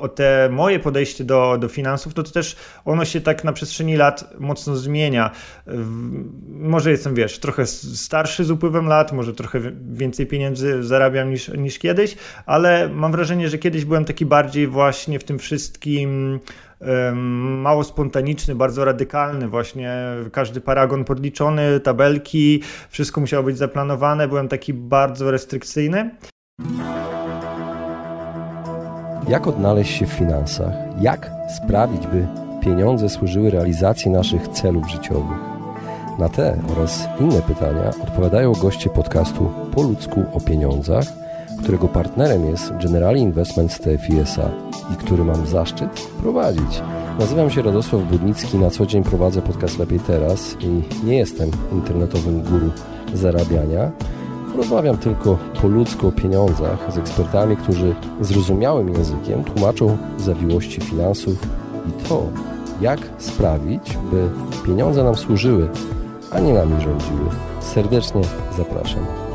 o 0.00 0.08
te 0.08 0.48
moje 0.52 0.78
podejście 0.78 1.24
do, 1.24 1.58
do 1.60 1.68
finansów, 1.68 2.14
to, 2.14 2.22
to 2.22 2.30
też 2.30 2.56
ono 2.84 3.04
się 3.04 3.20
tak 3.20 3.44
na 3.44 3.52
przestrzeni 3.52 3.96
lat 3.96 4.34
mocno 4.38 4.76
zmienia. 4.76 5.30
Może 6.48 6.90
jestem, 6.90 7.14
wiesz, 7.14 7.38
trochę 7.38 7.66
starszy 7.66 8.44
z 8.44 8.50
upływem 8.50 8.86
lat, 8.86 9.12
może 9.12 9.32
trochę 9.32 9.60
więcej 9.92 10.26
pieniędzy 10.26 10.82
zarabiam 10.82 11.30
niż, 11.30 11.48
niż 11.48 11.78
kiedyś, 11.78 12.16
ale 12.46 12.88
mam 12.88 13.12
wrażenie, 13.12 13.48
że 13.48 13.58
kiedyś 13.58 13.84
byłem 13.84 14.04
taki 14.04 14.26
bardziej 14.26 14.66
właśnie 14.66 15.18
w 15.18 15.24
tym 15.24 15.38
wszystkim 15.38 16.40
mało 17.62 17.84
spontaniczny, 17.84 18.54
bardzo 18.54 18.84
radykalny, 18.84 19.48
właśnie 19.48 19.96
każdy 20.32 20.60
paragon 20.60 21.04
podliczony, 21.04 21.80
tabelki, 21.80 22.62
wszystko 22.90 23.20
musiało 23.20 23.44
być 23.44 23.58
zaplanowane, 23.58 24.28
byłem 24.28 24.48
taki 24.48 24.74
bardzo 24.74 25.30
restrykcyjny. 25.30 26.10
Jak 29.30 29.46
odnaleźć 29.46 29.98
się 29.98 30.06
w 30.06 30.12
finansach? 30.12 30.72
Jak 31.00 31.30
sprawić, 31.56 32.06
by 32.06 32.26
pieniądze 32.60 33.08
służyły 33.08 33.50
realizacji 33.50 34.10
naszych 34.10 34.48
celów 34.48 34.90
życiowych? 34.90 35.38
Na 36.18 36.28
te 36.28 36.56
oraz 36.72 37.08
inne 37.20 37.42
pytania 37.42 37.90
odpowiadają 38.02 38.52
goście 38.52 38.90
podcastu 38.90 39.50
Po 39.74 39.82
ludzku 39.82 40.24
o 40.32 40.40
pieniądzach, 40.40 41.04
którego 41.62 41.88
partnerem 41.88 42.50
jest 42.50 42.72
General 42.82 43.16
Investment 43.16 43.78
TFI 43.78 44.18
SA 44.20 44.50
i 44.92 44.96
który 44.96 45.24
mam 45.24 45.46
zaszczyt 45.46 45.90
prowadzić. 46.22 46.82
Nazywam 47.18 47.50
się 47.50 47.62
Radosław 47.62 48.02
Budnicki, 48.02 48.58
na 48.58 48.70
co 48.70 48.86
dzień 48.86 49.04
prowadzę 49.04 49.42
podcast 49.42 49.78
Lepiej 49.78 50.00
Teraz 50.00 50.56
i 50.60 50.82
nie 51.06 51.18
jestem 51.18 51.50
internetowym 51.72 52.42
guru 52.42 52.70
zarabiania. 53.14 53.90
Rozmawiam 54.60 54.96
tylko 54.96 55.38
po 55.62 55.68
ludzku 55.68 56.08
o 56.08 56.12
pieniądzach 56.12 56.92
z 56.92 56.98
ekspertami, 56.98 57.56
którzy 57.56 57.94
zrozumiałym 58.20 58.88
językiem 58.88 59.44
tłumaczą 59.44 59.98
zawiłości 60.18 60.80
finansów 60.80 61.34
i 61.88 62.08
to, 62.08 62.22
jak 62.80 63.00
sprawić, 63.18 63.98
by 64.10 64.28
pieniądze 64.66 65.04
nam 65.04 65.16
służyły, 65.16 65.68
a 66.30 66.40
nie 66.40 66.54
nami 66.54 66.72
rządziły. 66.80 67.30
Serdecznie 67.60 68.22
zapraszam. 68.56 69.29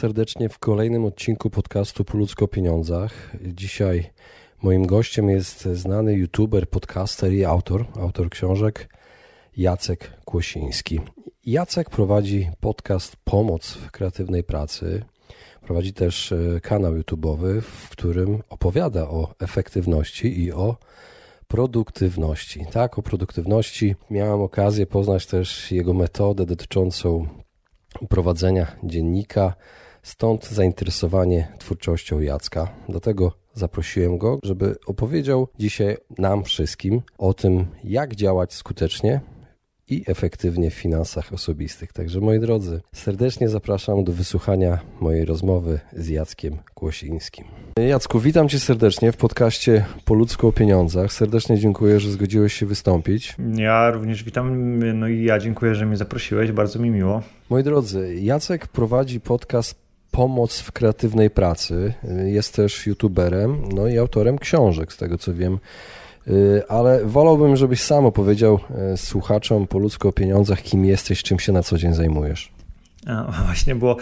Serdecznie 0.00 0.48
w 0.48 0.58
kolejnym 0.58 1.04
odcinku 1.04 1.50
podcastu 1.50 2.04
Po 2.04 2.18
ludzko 2.18 2.48
pieniądzach. 2.48 3.12
Dzisiaj 3.42 4.10
moim 4.62 4.86
gościem 4.86 5.30
jest 5.30 5.62
znany 5.62 6.14
youtuber, 6.14 6.68
podcaster 6.68 7.32
i 7.32 7.44
autor, 7.44 7.84
autor 8.00 8.30
książek 8.30 8.88
Jacek 9.56 10.12
Kłosiński. 10.24 11.00
Jacek 11.46 11.90
prowadzi 11.90 12.50
podcast 12.60 13.16
Pomoc 13.24 13.72
w 13.72 13.90
kreatywnej 13.90 14.44
pracy. 14.44 15.04
Prowadzi 15.62 15.92
też 15.92 16.32
e, 16.32 16.60
kanał 16.60 16.94
YouTube'owy, 16.94 17.60
w 17.60 17.88
którym 17.90 18.42
opowiada 18.48 19.08
o 19.08 19.34
efektywności 19.40 20.42
i 20.42 20.52
o 20.52 20.76
produktywności. 21.48 22.66
Tak, 22.72 22.98
o 22.98 23.02
produktywności. 23.02 23.94
Miałem 24.10 24.40
okazję 24.40 24.86
poznać 24.86 25.26
też 25.26 25.72
jego 25.72 25.94
metodę 25.94 26.46
dotyczącą 26.46 27.26
prowadzenia 28.08 28.66
dziennika, 28.82 29.54
stąd 30.02 30.48
zainteresowanie 30.48 31.48
twórczością 31.58 32.20
Jacka. 32.20 32.68
Dlatego 32.88 33.32
zaprosiłem 33.54 34.18
go, 34.18 34.38
żeby 34.42 34.76
opowiedział 34.86 35.48
dzisiaj 35.58 35.96
nam 36.18 36.44
wszystkim 36.44 37.02
o 37.18 37.34
tym, 37.34 37.66
jak 37.84 38.14
działać 38.14 38.54
skutecznie 38.54 39.20
i 39.90 40.04
efektywnie 40.06 40.70
w 40.70 40.74
finansach 40.74 41.32
osobistych. 41.32 41.92
Także 41.92 42.20
moi 42.20 42.40
drodzy, 42.40 42.80
serdecznie 42.92 43.48
zapraszam 43.48 44.04
do 44.04 44.12
wysłuchania 44.12 44.78
mojej 45.00 45.24
rozmowy 45.24 45.80
z 45.92 46.08
Jackiem 46.08 46.56
Kłosińskim. 46.74 47.44
Jacku, 47.88 48.20
witam 48.20 48.48
Cię 48.48 48.58
serdecznie 48.58 49.12
w 49.12 49.16
podcaście 49.16 49.84
Po 50.04 50.14
ludzku 50.14 50.48
o 50.48 50.52
pieniądzach. 50.52 51.12
Serdecznie 51.12 51.58
dziękuję, 51.58 52.00
że 52.00 52.10
zgodziłeś 52.10 52.52
się 52.52 52.66
wystąpić. 52.66 53.36
Ja 53.56 53.90
również 53.90 54.24
witam, 54.24 54.78
no 54.98 55.08
i 55.08 55.24
ja 55.24 55.38
dziękuję, 55.38 55.74
że 55.74 55.86
mnie 55.86 55.96
zaprosiłeś, 55.96 56.52
bardzo 56.52 56.78
mi 56.78 56.90
miło. 56.90 57.22
Moi 57.50 57.62
drodzy, 57.62 58.14
Jacek 58.20 58.68
prowadzi 58.68 59.20
podcast 59.20 59.79
Pomoc 60.10 60.60
w 60.60 60.72
kreatywnej 60.72 61.30
pracy. 61.30 61.94
Jest 62.24 62.54
też 62.54 62.86
youtuberem, 62.86 63.64
no 63.74 63.88
i 63.88 63.98
autorem 63.98 64.38
książek, 64.38 64.92
z 64.92 64.96
tego 64.96 65.18
co 65.18 65.34
wiem. 65.34 65.58
Y, 66.28 66.62
ale 66.68 67.04
wolałbym, 67.04 67.56
żebyś 67.56 67.82
sam 67.82 68.06
opowiedział 68.06 68.60
y, 68.94 68.96
słuchaczom 68.96 69.66
po 69.66 69.78
ludzku 69.78 70.08
o 70.08 70.12
pieniądzach, 70.12 70.62
kim 70.62 70.84
jesteś, 70.84 71.22
czym 71.22 71.38
się 71.38 71.52
na 71.52 71.62
co 71.62 71.78
dzień 71.78 71.94
zajmujesz. 71.94 72.59
A, 73.06 73.32
właśnie, 73.46 73.74
bo 73.74 73.96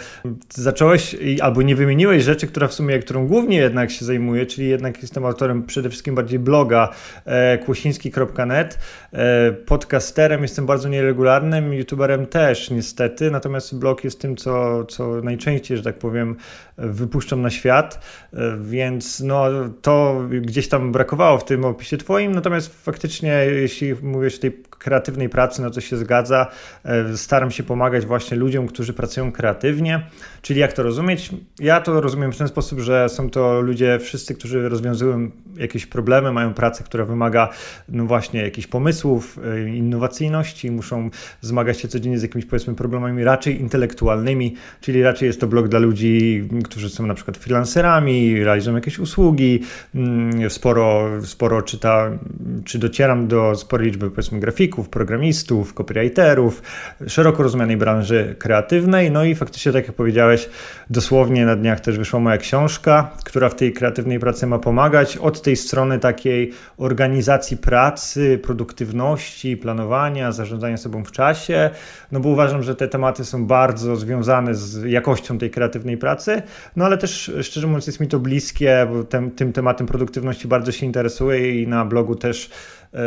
zacząłeś 0.53 1.15
albo 1.41 1.61
nie 1.61 1.75
wymieniłeś 1.75 2.23
rzeczy, 2.23 2.47
która 2.47 2.67
w 2.67 2.73
sumie, 2.73 2.99
którą 2.99 3.27
głównie 3.27 3.57
jednak 3.57 3.91
się 3.91 4.05
zajmuję, 4.05 4.45
czyli 4.45 4.69
jednak 4.69 5.01
jestem 5.01 5.25
autorem 5.25 5.63
przede 5.63 5.89
wszystkim 5.89 6.15
bardziej 6.15 6.39
bloga 6.39 6.89
e, 7.25 7.57
kłosiński.net. 7.57 8.79
E, 9.13 9.51
podcasterem 9.51 10.41
jestem 10.41 10.65
bardzo 10.65 10.89
nieregularnym, 10.89 11.73
youtuberem 11.73 12.25
też 12.25 12.71
niestety, 12.71 13.31
natomiast 13.31 13.79
blog 13.79 14.03
jest 14.03 14.21
tym, 14.21 14.35
co, 14.35 14.85
co 14.85 15.21
najczęściej, 15.21 15.77
że 15.77 15.83
tak 15.83 15.99
powiem, 15.99 16.35
wypuszczam 16.77 17.41
na 17.41 17.49
świat, 17.49 17.99
e, 18.33 18.57
więc 18.61 19.19
no, 19.19 19.45
to 19.81 20.21
gdzieś 20.41 20.67
tam 20.69 20.91
brakowało 20.91 21.37
w 21.37 21.45
tym 21.45 21.65
opisie 21.65 21.97
twoim, 21.97 22.31
natomiast 22.31 22.83
faktycznie, 22.83 23.45
jeśli 23.51 23.95
mówisz 24.01 24.37
o 24.37 24.41
tej 24.41 24.51
kreatywnej 24.79 25.29
pracy, 25.29 25.61
no 25.61 25.69
to 25.69 25.81
się 25.81 25.97
zgadza. 25.97 26.47
E, 26.83 27.17
staram 27.17 27.51
się 27.51 27.63
pomagać 27.63 28.05
właśnie 28.05 28.37
ludziom, 28.37 28.67
którzy 28.67 28.93
pracują 28.93 29.31
kreatywnie. 29.31 30.03
Czyli 30.41 30.59
jak 30.59 30.73
to 30.73 30.83
rozumieć? 30.83 31.29
Ja 31.59 31.81
to 31.81 32.01
rozumiem 32.01 32.31
w 32.31 32.37
ten 32.37 32.47
sposób, 32.47 32.79
że 32.79 33.09
są 33.09 33.29
to 33.29 33.61
ludzie 33.61 33.99
wszyscy, 33.99 34.35
którzy 34.35 34.69
rozwiązują 34.69 35.31
jakieś 35.57 35.85
problemy, 35.85 36.31
mają 36.31 36.53
pracę, 36.53 36.83
która 36.83 37.05
wymaga 37.05 37.49
no 37.89 38.05
właśnie 38.05 38.41
jakichś 38.41 38.67
pomysłów, 38.67 39.39
e, 39.45 39.69
innowacyjności, 39.69 40.71
muszą 40.71 41.09
zmagać 41.41 41.79
się 41.79 41.87
codziennie 41.87 42.19
z 42.19 42.21
jakimiś 42.21 42.45
powiedzmy 42.45 42.75
problemami 42.75 43.23
raczej 43.23 43.61
intelektualnymi, 43.61 44.55
czyli 44.81 45.03
raczej 45.03 45.27
jest 45.27 45.41
to 45.41 45.47
blog 45.47 45.67
dla 45.67 45.79
ludzi, 45.79 46.47
którzy 46.63 46.89
są 46.89 47.05
na 47.05 47.13
przykład 47.13 47.37
freelancerami, 47.37 48.43
realizują 48.43 48.75
jakieś 48.75 48.99
usługi, 48.99 49.63
mm, 49.95 50.49
sporo, 50.49 51.09
sporo 51.23 51.61
czyta, 51.61 52.11
czy 52.65 52.79
docieram 52.79 53.27
do 53.27 53.55
sporej 53.55 53.87
liczby 53.87 54.11
powiedzmy 54.11 54.39
grafików, 54.39 54.68
programistów, 54.77 55.73
copywriterów, 55.73 56.61
szeroko 57.07 57.43
rozumianej 57.43 57.77
branży 57.77 58.35
kreatywnej, 58.39 59.11
no 59.11 59.23
i 59.23 59.35
faktycznie 59.35 59.71
tak 59.71 59.87
jak 59.87 59.95
powiedziałeś, 59.95 60.49
dosłownie 60.89 61.45
na 61.45 61.55
dniach 61.55 61.79
też 61.79 61.97
wyszła 61.97 62.19
moja 62.19 62.37
książka, 62.37 63.11
która 63.23 63.49
w 63.49 63.55
tej 63.55 63.73
kreatywnej 63.73 64.19
pracy 64.19 64.47
ma 64.47 64.59
pomagać, 64.59 65.17
od 65.17 65.41
tej 65.41 65.55
strony 65.55 65.99
takiej 65.99 66.51
organizacji 66.77 67.57
pracy, 67.57 68.39
produktywności, 68.43 69.57
planowania, 69.57 70.31
zarządzania 70.31 70.77
sobą 70.77 71.03
w 71.03 71.11
czasie, 71.11 71.69
no 72.11 72.19
bo 72.19 72.29
uważam, 72.29 72.63
że 72.63 72.75
te 72.75 72.87
tematy 72.87 73.25
są 73.25 73.45
bardzo 73.45 73.95
związane 73.95 74.55
z 74.55 74.83
jakością 74.83 75.37
tej 75.37 75.49
kreatywnej 75.49 75.97
pracy, 75.97 76.41
no 76.75 76.85
ale 76.85 76.97
też 76.97 77.31
szczerze 77.41 77.67
mówiąc 77.67 77.87
jest 77.87 77.99
mi 77.99 78.07
to 78.07 78.19
bliskie, 78.19 78.87
bo 78.93 79.03
tym 79.35 79.53
tematem 79.53 79.87
produktywności 79.87 80.47
bardzo 80.47 80.71
się 80.71 80.85
interesuję 80.85 81.61
i 81.61 81.67
na 81.67 81.85
blogu 81.85 82.15
też 82.15 82.49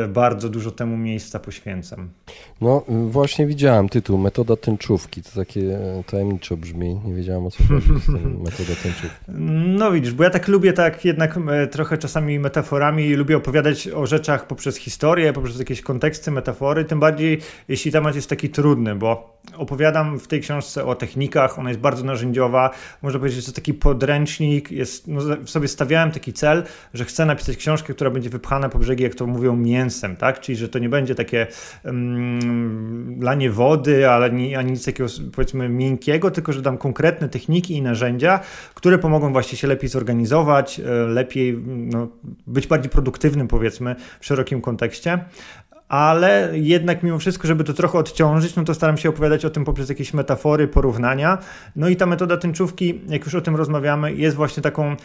bardzo 0.08 0.48
dużo 0.48 0.70
temu 0.70 0.96
miejsca 0.96 1.38
poświęcam. 1.38 2.08
No 2.60 2.84
właśnie 2.88 3.46
widziałem 3.46 3.88
tytuł 3.88 4.18
Metoda 4.18 4.56
tęczówki. 4.56 5.22
To 5.22 5.30
takie 5.34 5.60
e, 5.60 6.04
tajemniczo 6.04 6.56
brzmi. 6.56 7.00
Nie 7.04 7.14
wiedziałem 7.14 7.46
o 7.46 7.50
co 7.50 7.64
chodzi 7.64 8.00
z 8.02 8.06
tym 8.06 8.40
metoda 8.44 8.74
tęczówki. 8.82 9.24
No 9.78 9.92
widzisz, 9.92 10.12
bo 10.12 10.24
ja 10.24 10.30
tak 10.30 10.48
lubię 10.48 10.72
tak 10.72 11.04
jednak 11.04 11.38
e, 11.50 11.66
trochę 11.66 11.98
czasami 11.98 12.38
metaforami, 12.38 13.14
lubię 13.14 13.36
opowiadać 13.36 13.88
o 13.88 14.06
rzeczach 14.06 14.46
poprzez 14.46 14.76
historię, 14.76 15.32
poprzez 15.32 15.58
jakieś 15.58 15.80
konteksty, 15.80 16.30
metafory, 16.30 16.84
tym 16.84 17.00
bardziej 17.00 17.40
jeśli 17.68 17.92
temat 17.92 18.14
jest 18.14 18.28
taki 18.28 18.50
trudny, 18.50 18.94
bo 18.94 19.38
opowiadam 19.56 20.18
w 20.18 20.28
tej 20.28 20.40
książce 20.40 20.84
o 20.84 20.94
technikach, 20.94 21.58
ona 21.58 21.70
jest 21.70 21.80
bardzo 21.80 22.04
narzędziowa, 22.04 22.70
można 23.02 23.18
powiedzieć, 23.20 23.40
że 23.40 23.52
to 23.52 23.56
taki 23.56 23.74
podręcznik, 23.74 24.70
jest, 24.70 25.08
no, 25.08 25.20
sobie 25.46 25.68
stawiałem 25.68 26.10
taki 26.10 26.32
cel, 26.32 26.64
że 26.94 27.04
chcę 27.04 27.26
napisać 27.26 27.56
książkę, 27.56 27.94
która 27.94 28.10
będzie 28.10 28.30
wypchana 28.30 28.68
po 28.68 28.78
brzegi, 28.78 29.02
jak 29.02 29.14
to 29.14 29.26
mówią, 29.26 29.56
mięsem, 29.72 30.16
tak? 30.16 30.40
Czyli, 30.40 30.56
że 30.56 30.68
to 30.68 30.78
nie 30.78 30.88
będzie 30.88 31.14
takie 31.14 31.46
um, 31.84 33.20
lanie 33.20 33.50
wody, 33.50 34.08
ale 34.08 34.26
ani, 34.26 34.56
ani 34.56 34.72
nic 34.72 34.84
takiego 34.84 35.10
powiedzmy 35.32 35.68
miękkiego, 35.68 36.30
tylko 36.30 36.52
że 36.52 36.62
dam 36.62 36.78
konkretne 36.78 37.28
techniki 37.28 37.76
i 37.76 37.82
narzędzia, 37.82 38.40
które 38.74 38.98
pomogą 38.98 39.32
właśnie 39.32 39.58
się 39.58 39.68
lepiej 39.68 39.88
zorganizować, 39.88 40.80
e, 40.80 40.84
lepiej 41.06 41.58
no, 41.66 42.08
być 42.46 42.66
bardziej 42.66 42.90
produktywnym 42.90 43.48
powiedzmy 43.48 43.96
w 44.20 44.26
szerokim 44.26 44.60
kontekście 44.60 45.24
ale 45.92 46.50
jednak 46.52 47.02
mimo 47.02 47.18
wszystko, 47.18 47.48
żeby 47.48 47.64
to 47.64 47.72
trochę 47.72 47.98
odciążyć, 47.98 48.56
no 48.56 48.64
to 48.64 48.74
staram 48.74 48.96
się 48.96 49.08
opowiadać 49.08 49.44
o 49.44 49.50
tym 49.50 49.64
poprzez 49.64 49.88
jakieś 49.88 50.14
metafory, 50.14 50.68
porównania. 50.68 51.38
No 51.76 51.88
i 51.88 51.96
ta 51.96 52.06
metoda 52.06 52.36
tęczówki, 52.36 53.00
jak 53.08 53.24
już 53.24 53.34
o 53.34 53.40
tym 53.40 53.56
rozmawiamy, 53.56 54.12
jest 54.12 54.36
właśnie 54.36 54.62
taką, 54.62 54.96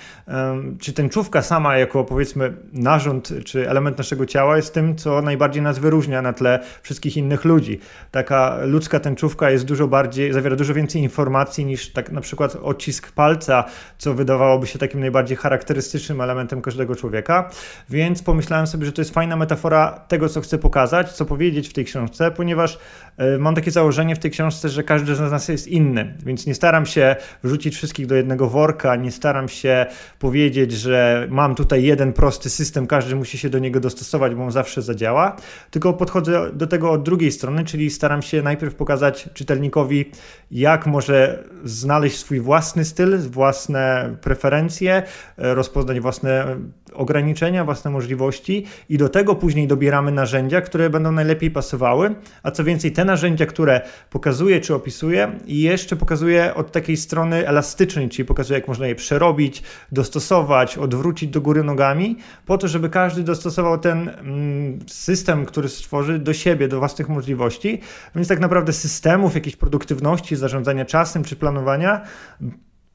czy 0.79 0.93
tęczówka 0.93 1.41
sama 1.41 1.77
jako 1.77 2.03
powiedzmy 2.03 2.53
narząd, 2.73 3.33
czy 3.45 3.69
element 3.69 3.97
naszego 3.97 4.25
ciała 4.25 4.55
jest 4.55 4.73
tym, 4.73 4.95
co 4.95 5.21
najbardziej 5.21 5.61
nas 5.61 5.79
wyróżnia 5.79 6.21
na 6.21 6.33
tle 6.33 6.59
wszystkich 6.81 7.17
innych 7.17 7.45
ludzi. 7.45 7.79
Taka 8.11 8.57
ludzka 8.61 8.99
tęczówka 8.99 9.49
jest 9.49 9.65
dużo 9.65 9.87
bardziej, 9.87 10.33
zawiera 10.33 10.55
dużo 10.55 10.73
więcej 10.73 11.01
informacji 11.01 11.65
niż 11.65 11.93
tak 11.93 12.11
na 12.11 12.21
przykład 12.21 12.57
odcisk 12.63 13.11
palca, 13.11 13.63
co 13.97 14.13
wydawałoby 14.13 14.67
się 14.67 14.79
takim 14.79 14.99
najbardziej 14.99 15.37
charakterystycznym 15.37 16.21
elementem 16.21 16.61
każdego 16.61 16.95
człowieka. 16.95 17.49
Więc 17.89 18.23
pomyślałem 18.23 18.67
sobie, 18.67 18.85
że 18.85 18.91
to 18.91 19.01
jest 19.01 19.13
fajna 19.13 19.35
metafora 19.35 19.99
tego, 20.07 20.29
co 20.29 20.41
chcę 20.41 20.57
pokazać 20.57 20.76
pokazać, 20.77 21.11
co 21.11 21.25
powiedzieć 21.25 21.69
w 21.69 21.73
tej 21.73 21.85
książce, 21.85 22.31
ponieważ 22.31 22.79
e, 23.17 23.37
mam 23.37 23.55
takie 23.55 23.71
założenie 23.71 24.15
w 24.15 24.19
tej 24.19 24.31
książce, 24.31 24.69
że 24.69 24.83
każdy 24.83 25.15
z 25.15 25.19
nas 25.19 25.47
jest 25.47 25.67
inny, 25.67 26.13
więc 26.25 26.47
nie 26.47 26.55
staram 26.55 26.85
się 26.85 27.15
wrzucić 27.43 27.75
wszystkich 27.75 28.05
do 28.05 28.15
jednego 28.15 28.49
worka, 28.49 28.95
nie 28.95 29.11
staram 29.11 29.49
się 29.49 29.85
powiedzieć, 30.19 30.71
że 30.71 31.27
mam 31.29 31.55
tutaj 31.55 31.83
jeden 31.83 32.13
prosty 32.13 32.49
system, 32.49 32.87
każdy 32.87 33.15
musi 33.15 33.37
się 33.37 33.49
do 33.49 33.59
niego 33.59 33.79
dostosować, 33.79 34.35
bo 34.35 34.43
on 34.43 34.51
zawsze 34.51 34.81
zadziała, 34.81 35.35
tylko 35.71 35.93
podchodzę 35.93 36.51
do 36.53 36.67
tego 36.67 36.91
od 36.91 37.03
drugiej 37.03 37.31
strony, 37.31 37.65
czyli 37.65 37.89
staram 37.89 38.21
się 38.21 38.41
najpierw 38.41 38.75
pokazać 38.75 39.29
czytelnikowi, 39.33 40.11
jak 40.51 40.85
może 40.87 41.43
znaleźć 41.63 42.17
swój 42.17 42.39
własny 42.39 42.85
styl, 42.85 43.19
własne 43.19 44.15
preferencje, 44.21 45.03
e, 45.37 45.53
rozpoznać 45.53 45.99
własne 45.99 46.57
ograniczenia, 46.93 47.65
własne 47.65 47.91
możliwości 47.91 48.65
i 48.89 48.97
do 48.97 49.09
tego 49.09 49.35
później 49.35 49.67
dobieramy 49.67 50.11
narzędzia, 50.11 50.61
które 50.67 50.89
będą 50.89 51.11
najlepiej 51.11 51.51
pasowały, 51.51 52.15
a 52.43 52.51
co 52.51 52.63
więcej, 52.63 52.91
te 52.91 53.05
narzędzia, 53.05 53.45
które 53.45 53.81
pokazuję 54.09 54.61
czy 54.61 54.75
opisuję, 54.75 55.39
jeszcze 55.45 55.95
pokazuję 55.95 56.55
od 56.55 56.71
takiej 56.71 56.97
strony 56.97 57.47
elastycznej, 57.47 58.09
czyli 58.09 58.25
pokazuję, 58.25 58.59
jak 58.59 58.67
można 58.67 58.87
je 58.87 58.95
przerobić, 58.95 59.63
dostosować, 59.91 60.77
odwrócić 60.77 61.29
do 61.29 61.41
góry 61.41 61.63
nogami, 61.63 62.17
po 62.45 62.57
to, 62.57 62.67
żeby 62.67 62.89
każdy 62.89 63.23
dostosował 63.23 63.77
ten 63.77 64.09
mm, 64.09 64.79
system, 64.87 65.45
który 65.45 65.69
stworzy 65.69 66.19
do 66.19 66.33
siebie, 66.33 66.67
do 66.67 66.79
własnych 66.79 67.09
możliwości. 67.09 67.81
Więc 68.15 68.27
tak 68.27 68.39
naprawdę 68.39 68.73
systemów 68.73 69.35
jakiejś 69.35 69.55
produktywności, 69.55 70.35
zarządzania 70.35 70.85
czasem 70.85 71.23
czy 71.23 71.35
planowania 71.35 72.01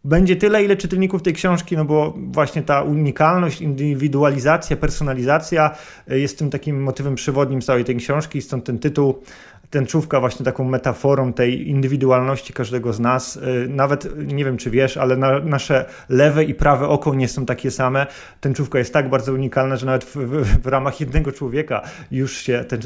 będzie 0.04 0.36
tyle, 0.36 0.64
ile 0.64 0.76
czytelników 0.76 1.22
tej 1.22 1.32
książki, 1.32 1.76
no 1.76 1.84
bo 1.84 2.14
właśnie 2.16 2.62
ta 2.62 2.82
unikalność, 2.82 3.60
indywidualizacja, 3.60 4.76
personalizacja 4.76 5.76
e, 6.08 6.18
jest 6.18 6.38
tym 6.38 6.50
takim 6.50 6.82
motywem 6.82 7.14
przewodnim 7.14 7.60
całej 7.60 7.84
tej 7.84 7.96
książki, 7.96 8.42
stąd 8.42 8.64
ten 8.64 8.78
tytuł, 8.78 9.22
tęczówka 9.70 10.20
właśnie 10.20 10.44
taką 10.44 10.64
metaforą 10.64 11.32
tej 11.32 11.68
indywidualności 11.68 12.52
każdego 12.52 12.92
z 12.92 13.00
nas. 13.00 13.36
E, 13.36 13.68
nawet, 13.68 14.08
nie 14.32 14.44
wiem 14.44 14.56
czy 14.56 14.70
wiesz, 14.70 14.96
ale 14.96 15.16
na, 15.16 15.38
nasze 15.40 15.84
lewe 16.08 16.44
i 16.44 16.54
prawe 16.54 16.88
oko 16.88 17.14
nie 17.14 17.28
są 17.28 17.46
takie 17.46 17.70
same. 17.70 18.06
Tęczówka 18.40 18.78
jest 18.78 18.92
tak 18.92 19.10
bardzo 19.10 19.32
unikalna, 19.32 19.76
że 19.76 19.86
nawet 19.86 20.04
w, 20.04 20.16
w, 20.16 20.62
w 20.62 20.66
ramach 20.66 21.00
jednego 21.00 21.32
człowieka 21.32 21.82
już 22.10 22.36
się 22.36 22.64
te 22.68 22.78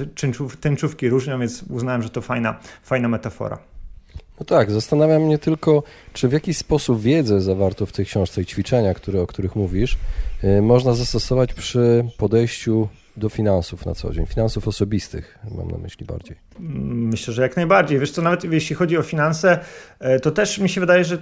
tęczówki 0.60 1.08
różnią, 1.08 1.40
więc 1.40 1.62
uznałem, 1.62 2.02
że 2.02 2.10
to 2.10 2.20
fajna, 2.20 2.58
fajna 2.82 3.08
metafora. 3.08 3.75
No 4.40 4.46
tak, 4.46 4.70
zastanawia 4.70 5.18
mnie 5.18 5.38
tylko, 5.38 5.82
czy 6.12 6.28
w 6.28 6.32
jakiś 6.32 6.56
sposób 6.56 7.00
wiedzę 7.00 7.40
zawartą 7.40 7.86
w 7.86 7.92
tej 7.92 8.06
książce 8.06 8.42
i 8.42 8.46
ćwiczenia, 8.46 8.94
które, 8.94 9.22
o 9.22 9.26
których 9.26 9.56
mówisz, 9.56 9.96
yy, 10.42 10.62
można 10.62 10.94
zastosować 10.94 11.54
przy 11.54 12.04
podejściu 12.16 12.88
do 13.16 13.28
finansów 13.28 13.86
na 13.86 13.94
co 13.94 14.12
dzień, 14.12 14.26
finansów 14.26 14.68
osobistych, 14.68 15.38
mam 15.56 15.70
na 15.70 15.78
myśli 15.78 16.06
bardziej. 16.06 16.36
Myślę, 16.58 17.34
że 17.34 17.42
jak 17.42 17.56
najbardziej. 17.56 17.98
Wiesz 17.98 18.10
co, 18.10 18.22
nawet 18.22 18.44
jeśli 18.44 18.76
chodzi 18.76 18.98
o 18.98 19.02
finanse, 19.02 19.58
e, 19.98 20.20
to 20.20 20.30
też 20.30 20.58
mi 20.58 20.68
się 20.68 20.80
wydaje, 20.80 21.04
że 21.04 21.18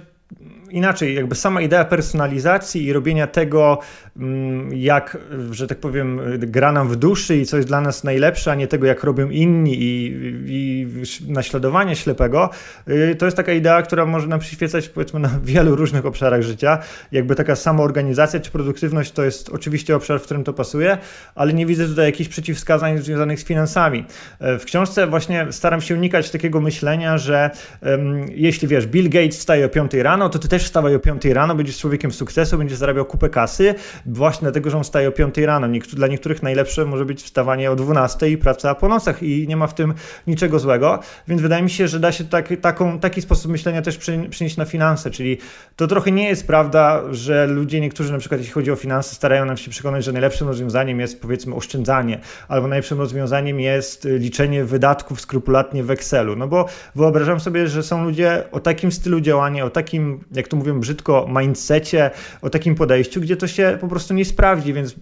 inaczej, 0.69 1.15
jakby 1.15 1.35
sama 1.35 1.61
idea 1.61 1.85
personalizacji 1.85 2.85
i 2.85 2.93
robienia 2.93 3.27
tego, 3.27 3.79
mm, 4.17 4.69
jak, 4.73 5.17
że 5.51 5.67
tak 5.67 5.77
powiem, 5.77 6.21
gra 6.37 6.71
nam 6.71 6.89
w 6.89 6.95
duszy 6.95 7.37
i 7.37 7.45
co 7.45 7.57
jest 7.57 7.69
dla 7.69 7.81
nas 7.81 8.03
najlepsze, 8.03 8.51
a 8.51 8.55
nie 8.55 8.67
tego, 8.67 8.87
jak 8.87 9.03
robią 9.03 9.29
inni 9.29 9.75
i, 9.79 10.13
i 10.47 10.87
naśladowanie 11.27 11.95
ślepego, 11.95 12.49
y, 12.89 13.15
to 13.15 13.25
jest 13.25 13.37
taka 13.37 13.53
idea, 13.53 13.81
która 13.81 14.05
może 14.05 14.27
nam 14.27 14.39
przyświecać 14.39 14.89
powiedzmy 14.89 15.19
na 15.19 15.29
wielu 15.43 15.75
różnych 15.75 16.05
obszarach 16.05 16.41
życia. 16.41 16.79
Jakby 17.11 17.35
taka 17.35 17.55
samoorganizacja 17.55 18.39
czy 18.39 18.51
produktywność 18.51 19.11
to 19.11 19.23
jest 19.23 19.49
oczywiście 19.49 19.95
obszar, 19.95 20.19
w 20.19 20.23
którym 20.23 20.43
to 20.43 20.53
pasuje, 20.53 20.97
ale 21.35 21.53
nie 21.53 21.65
widzę 21.65 21.87
tutaj 21.87 22.05
jakichś 22.05 22.29
przeciwwskazań 22.29 22.97
związanych 22.97 23.39
z 23.39 23.43
finansami. 23.43 24.05
E, 24.39 24.59
w 24.59 24.65
książce 24.65 25.07
właśnie 25.07 25.47
staram 25.51 25.81
się 25.81 25.95
unikać 25.95 26.29
takiego 26.29 26.61
myślenia, 26.61 27.17
że 27.17 27.49
um, 27.81 28.25
jeśli 28.29 28.67
wiesz, 28.67 28.87
Bill 28.87 29.09
Gates 29.09 29.41
staje 29.41 29.65
o 29.65 29.69
5 29.69 29.93
rano, 29.93 30.14
to 30.17 30.39
ty 30.39 30.47
też 30.47 30.63
wstawaj 30.63 30.95
o 30.95 30.99
5 30.99 31.25
rano, 31.25 31.55
będziesz 31.55 31.77
człowiekiem 31.77 32.11
sukcesu, 32.11 32.57
będziesz 32.57 32.77
zarabiał 32.77 33.05
kupę 33.05 33.29
kasy, 33.29 33.75
właśnie 34.05 34.41
dlatego, 34.41 34.69
że 34.69 34.77
on 34.77 34.83
wstaje 34.83 35.09
o 35.09 35.11
5 35.11 35.37
rano. 35.37 35.67
Dla 35.93 36.07
niektórych 36.07 36.43
najlepsze 36.43 36.85
może 36.85 37.05
być 37.05 37.23
wstawanie 37.23 37.71
o 37.71 37.75
12 37.75 38.29
i 38.29 38.37
praca 38.37 38.75
po 38.75 38.87
nocach 38.87 39.23
i 39.23 39.47
nie 39.47 39.57
ma 39.57 39.67
w 39.67 39.73
tym 39.73 39.93
niczego 40.27 40.59
złego, 40.59 40.99
więc 41.27 41.41
wydaje 41.41 41.63
mi 41.63 41.69
się, 41.69 41.87
że 41.87 41.99
da 41.99 42.11
się 42.11 42.23
tak, 42.23 42.49
taką, 42.61 42.99
taki 42.99 43.21
sposób 43.21 43.51
myślenia 43.51 43.81
też 43.81 43.97
przenieść 44.29 44.57
na 44.57 44.65
finanse, 44.65 45.11
czyli 45.11 45.37
to 45.75 45.87
trochę 45.87 46.11
nie 46.11 46.29
jest 46.29 46.47
prawda, 46.47 47.03
że 47.11 47.47
ludzie, 47.47 47.81
niektórzy 47.81 48.11
na 48.11 48.19
przykład 48.19 48.41
jeśli 48.41 48.53
chodzi 48.53 48.71
o 48.71 48.75
finanse, 48.75 49.15
starają 49.15 49.45
nam 49.45 49.57
się 49.57 49.71
przekonać, 49.71 50.03
że 50.03 50.11
najlepszym 50.11 50.47
rozwiązaniem 50.47 50.99
jest 50.99 51.21
powiedzmy 51.21 51.55
oszczędzanie, 51.55 52.19
albo 52.47 52.67
najlepszym 52.67 52.99
rozwiązaniem 52.99 53.59
jest 53.59 54.07
liczenie 54.11 54.65
wydatków 54.65 55.21
skrupulatnie 55.21 55.83
w 55.83 55.91
Excelu, 55.91 56.35
no 56.35 56.47
bo 56.47 56.65
wyobrażam 56.95 57.39
sobie, 57.39 57.67
że 57.67 57.83
są 57.83 58.03
ludzie 58.03 58.43
o 58.51 58.59
takim 58.59 58.91
stylu 58.91 59.21
działania, 59.21 59.65
o 59.65 59.69
takim, 59.69 60.04
jak 60.31 60.45
jak 60.45 60.49
to 60.49 60.57
mówią 60.57 60.79
brzydko, 60.79 61.27
mindsetie, 61.39 62.11
o 62.41 62.49
takim 62.49 62.75
podejściu, 62.75 63.21
gdzie 63.21 63.37
to 63.37 63.47
się 63.47 63.77
po 63.81 63.87
prostu 63.87 64.13
nie 64.13 64.25
sprawdzi, 64.25 64.73
więc 64.73 64.95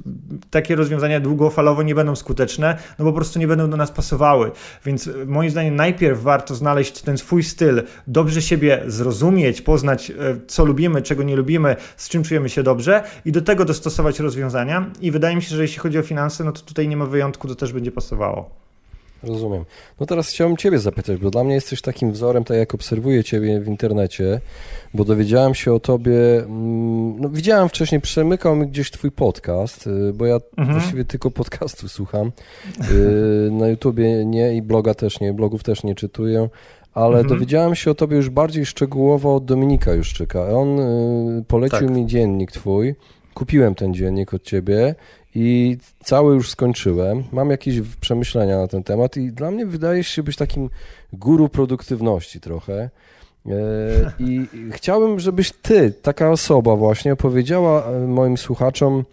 takie 0.50 0.76
rozwiązania 0.76 1.20
długofalowo 1.20 1.84
nie 1.84 1.96
będą 1.96 2.16
skuteczne, 2.16 2.78
no 3.00 3.06
bo 3.06 3.12
po 3.12 3.16
prostu 3.16 3.40
nie 3.40 3.48
będą 3.48 3.70
do 3.70 3.78
nas 3.78 3.92
pasowały. 3.92 4.52
Więc 4.86 5.10
moim 5.26 5.50
zdaniem 5.50 5.76
najpierw 5.76 6.22
warto 6.22 6.56
znaleźć 6.56 7.02
ten 7.02 7.18
swój 7.18 7.44
styl, 7.44 7.84
dobrze 8.08 8.42
siebie 8.42 8.84
zrozumieć, 8.88 9.62
poznać 9.62 10.12
e, 10.12 10.14
co 10.48 10.66
lubimy, 10.66 11.02
czego 11.02 11.24
nie 11.24 11.36
lubimy, 11.36 11.76
z 11.98 12.10
czym 12.10 12.24
czujemy 12.24 12.50
się 12.50 12.64
dobrze 12.64 13.04
i 13.26 13.32
do 13.32 13.42
tego 13.42 13.66
dostosować 13.66 14.20
rozwiązania. 14.20 14.92
I 15.02 15.12
wydaje 15.12 15.36
mi 15.36 15.42
się, 15.42 15.56
że 15.56 15.62
jeśli 15.62 15.80
chodzi 15.80 16.00
o 16.00 16.04
finanse, 16.04 16.44
no 16.44 16.52
to 16.52 16.62
tutaj 16.62 16.88
nie 16.88 16.98
ma 16.98 17.06
wyjątku, 17.06 17.48
to 17.48 17.56
też 17.56 17.74
będzie 17.74 17.92
pasowało. 17.92 18.63
Rozumiem. 19.24 19.66
No 20.00 20.06
teraz 20.06 20.30
chciałbym 20.30 20.58
Ciebie 20.58 20.80
zapytać, 20.80 21.18
bo 21.18 21.32
dla 21.32 21.44
mnie 21.44 21.54
jesteś 21.56 21.82
takim 21.82 22.12
wzorem, 22.12 22.44
tak 22.44 22.58
jak 22.58 22.74
obserwuję 22.74 23.24
Ciebie 23.24 23.60
w 23.60 23.68
internecie, 23.68 24.40
bo 24.94 25.06
dowiedziałem 25.06 25.56
się 25.56 25.74
o 25.74 25.80
Tobie, 25.80 26.40
mm, 26.40 27.22
no 27.22 27.30
widziałem 27.30 27.70
wcześniej, 27.70 28.02
przemykał 28.02 28.56
mi 28.56 28.68
gdzieś 28.68 28.92
Twój 28.92 29.12
podcast, 29.12 29.88
y, 29.88 30.14
bo 30.14 30.26
ja 30.26 30.40
mhm. 30.58 30.80
właściwie 30.80 31.06
tylko 31.06 31.32
podcastu 31.32 31.88
słucham. 31.90 32.32
Y, 32.92 33.52
na 33.60 33.68
YouTubie 33.68 34.26
nie 34.26 34.56
i 34.56 34.62
bloga 34.62 34.94
też 34.94 35.20
nie, 35.20 35.34
blogów 35.34 35.64
też 35.64 35.84
nie 35.84 35.96
czytuję, 35.96 36.50
ale 36.94 37.20
mhm. 37.20 37.28
dowiedziałem 37.28 37.76
się 37.76 37.92
o 37.92 37.96
Tobie 37.96 38.18
już 38.18 38.30
bardziej 38.30 38.66
szczegółowo 38.66 39.36
od 39.36 39.46
Dominika 39.46 39.94
Juszczyka. 39.94 40.50
On 40.50 40.80
y, 40.80 41.44
polecił 41.48 41.88
tak. 41.88 41.90
mi 41.90 42.06
dziennik 42.06 42.52
Twój, 42.52 42.96
kupiłem 43.34 43.76
ten 43.76 43.94
dziennik 43.94 44.34
od 44.34 44.44
Ciebie 44.44 44.96
i 45.36 45.78
cały 46.04 46.36
już 46.36 46.50
skończyłem. 46.50 47.24
Mam 47.32 47.50
jakieś 47.50 47.82
przemyślenia 48.02 48.58
na 48.58 48.68
ten 48.68 48.84
temat 48.84 49.18
i 49.18 49.32
dla 49.32 49.52
mnie 49.52 49.66
wydaje 49.66 50.04
się 50.04 50.24
być 50.24 50.36
takim 50.36 50.70
guru 51.14 51.50
produktywności 51.50 52.40
trochę. 52.40 52.90
E, 53.46 53.52
I 54.20 54.48
chciałbym, 54.78 55.20
żebyś 55.20 55.52
ty, 55.52 55.92
taka 55.92 56.32
osoba 56.32 56.76
właśnie, 56.76 57.14
opowiedziała 57.14 57.86
e, 57.86 58.08
moim 58.08 58.38
słuchaczom, 58.38 59.04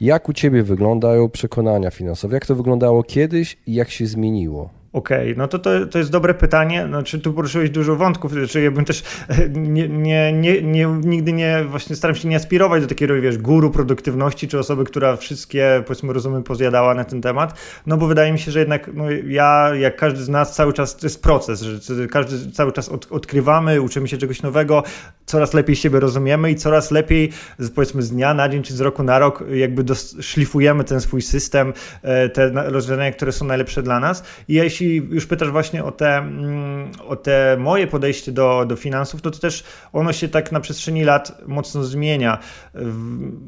jak 0.00 0.28
u 0.28 0.32
ciebie 0.32 0.62
wyglądają 0.62 1.28
przekonania 1.28 1.90
finansowe, 1.90 2.36
jak 2.36 2.46
to 2.46 2.54
wyglądało 2.54 3.02
kiedyś 3.02 3.56
i 3.66 3.74
jak 3.74 3.90
się 3.90 4.06
zmieniło. 4.06 4.77
Okej, 4.92 5.32
okay, 5.32 5.34
no 5.38 5.48
to, 5.48 5.58
to 5.58 5.86
to 5.86 5.98
jest 5.98 6.10
dobre 6.10 6.34
pytanie. 6.34 6.86
Znaczy, 6.88 7.18
tu 7.18 7.32
poruszyłeś 7.32 7.70
dużo 7.70 7.96
wątków. 7.96 8.32
Znaczy, 8.32 8.62
ja 8.62 8.70
bym 8.70 8.84
też 8.84 9.02
nie, 9.50 9.88
nie, 9.88 10.32
nie, 10.32 10.62
nie, 10.62 10.86
nigdy 10.86 11.32
nie, 11.32 11.64
właśnie 11.68 11.96
staram 11.96 12.16
się 12.16 12.28
nie 12.28 12.36
aspirować 12.36 12.82
do 12.82 12.88
takiego, 12.88 13.20
wiesz, 13.20 13.38
guru 13.38 13.70
produktywności, 13.70 14.48
czy 14.48 14.58
osoby, 14.58 14.84
która 14.84 15.16
wszystkie, 15.16 15.82
powiedzmy, 15.86 16.12
rozumy 16.12 16.42
pozjadała 16.42 16.94
na 16.94 17.04
ten 17.04 17.20
temat. 17.20 17.58
No 17.86 17.96
bo 17.96 18.06
wydaje 18.06 18.32
mi 18.32 18.38
się, 18.38 18.50
że 18.50 18.58
jednak 18.58 18.90
no, 18.94 19.04
ja, 19.10 19.70
jak 19.74 19.96
każdy 19.96 20.22
z 20.22 20.28
nas, 20.28 20.54
cały 20.54 20.72
czas 20.72 20.96
to 20.96 21.06
jest 21.06 21.22
proces, 21.22 21.60
że 21.60 22.06
każdy 22.06 22.52
cały 22.52 22.72
czas 22.72 22.88
od, 22.88 23.12
odkrywamy, 23.12 23.80
uczymy 23.80 24.08
się 24.08 24.18
czegoś 24.18 24.42
nowego, 24.42 24.82
coraz 25.26 25.54
lepiej 25.54 25.76
siebie 25.76 26.00
rozumiemy 26.00 26.50
i 26.50 26.56
coraz 26.56 26.90
lepiej, 26.90 27.32
powiedzmy, 27.74 28.02
z 28.02 28.10
dnia 28.10 28.34
na 28.34 28.48
dzień, 28.48 28.62
czy 28.62 28.74
z 28.74 28.80
roku 28.80 29.02
na 29.02 29.18
rok, 29.18 29.44
jakby 29.54 29.94
szlifujemy 30.20 30.84
ten 30.84 31.00
swój 31.00 31.22
system, 31.22 31.72
e, 32.02 32.28
te 32.28 32.50
rozwiązania, 32.50 33.12
które 33.12 33.32
są 33.32 33.44
najlepsze 33.46 33.82
dla 33.82 34.00
nas. 34.00 34.24
I 34.48 34.54
jeśli 34.54 34.77
jeśli 34.80 34.96
już 34.96 35.26
pytasz 35.26 35.50
właśnie 35.50 35.84
o 35.84 35.92
te, 35.92 36.16
mm, 36.16 36.90
o 37.08 37.16
te 37.16 37.56
moje 37.60 37.86
podejście 37.86 38.32
do, 38.32 38.64
do 38.68 38.76
finansów, 38.76 39.22
to, 39.22 39.30
to 39.30 39.38
też 39.38 39.64
ono 39.92 40.12
się 40.12 40.28
tak 40.28 40.52
na 40.52 40.60
przestrzeni 40.60 41.04
lat 41.04 41.42
mocno 41.46 41.84
zmienia. 41.84 42.38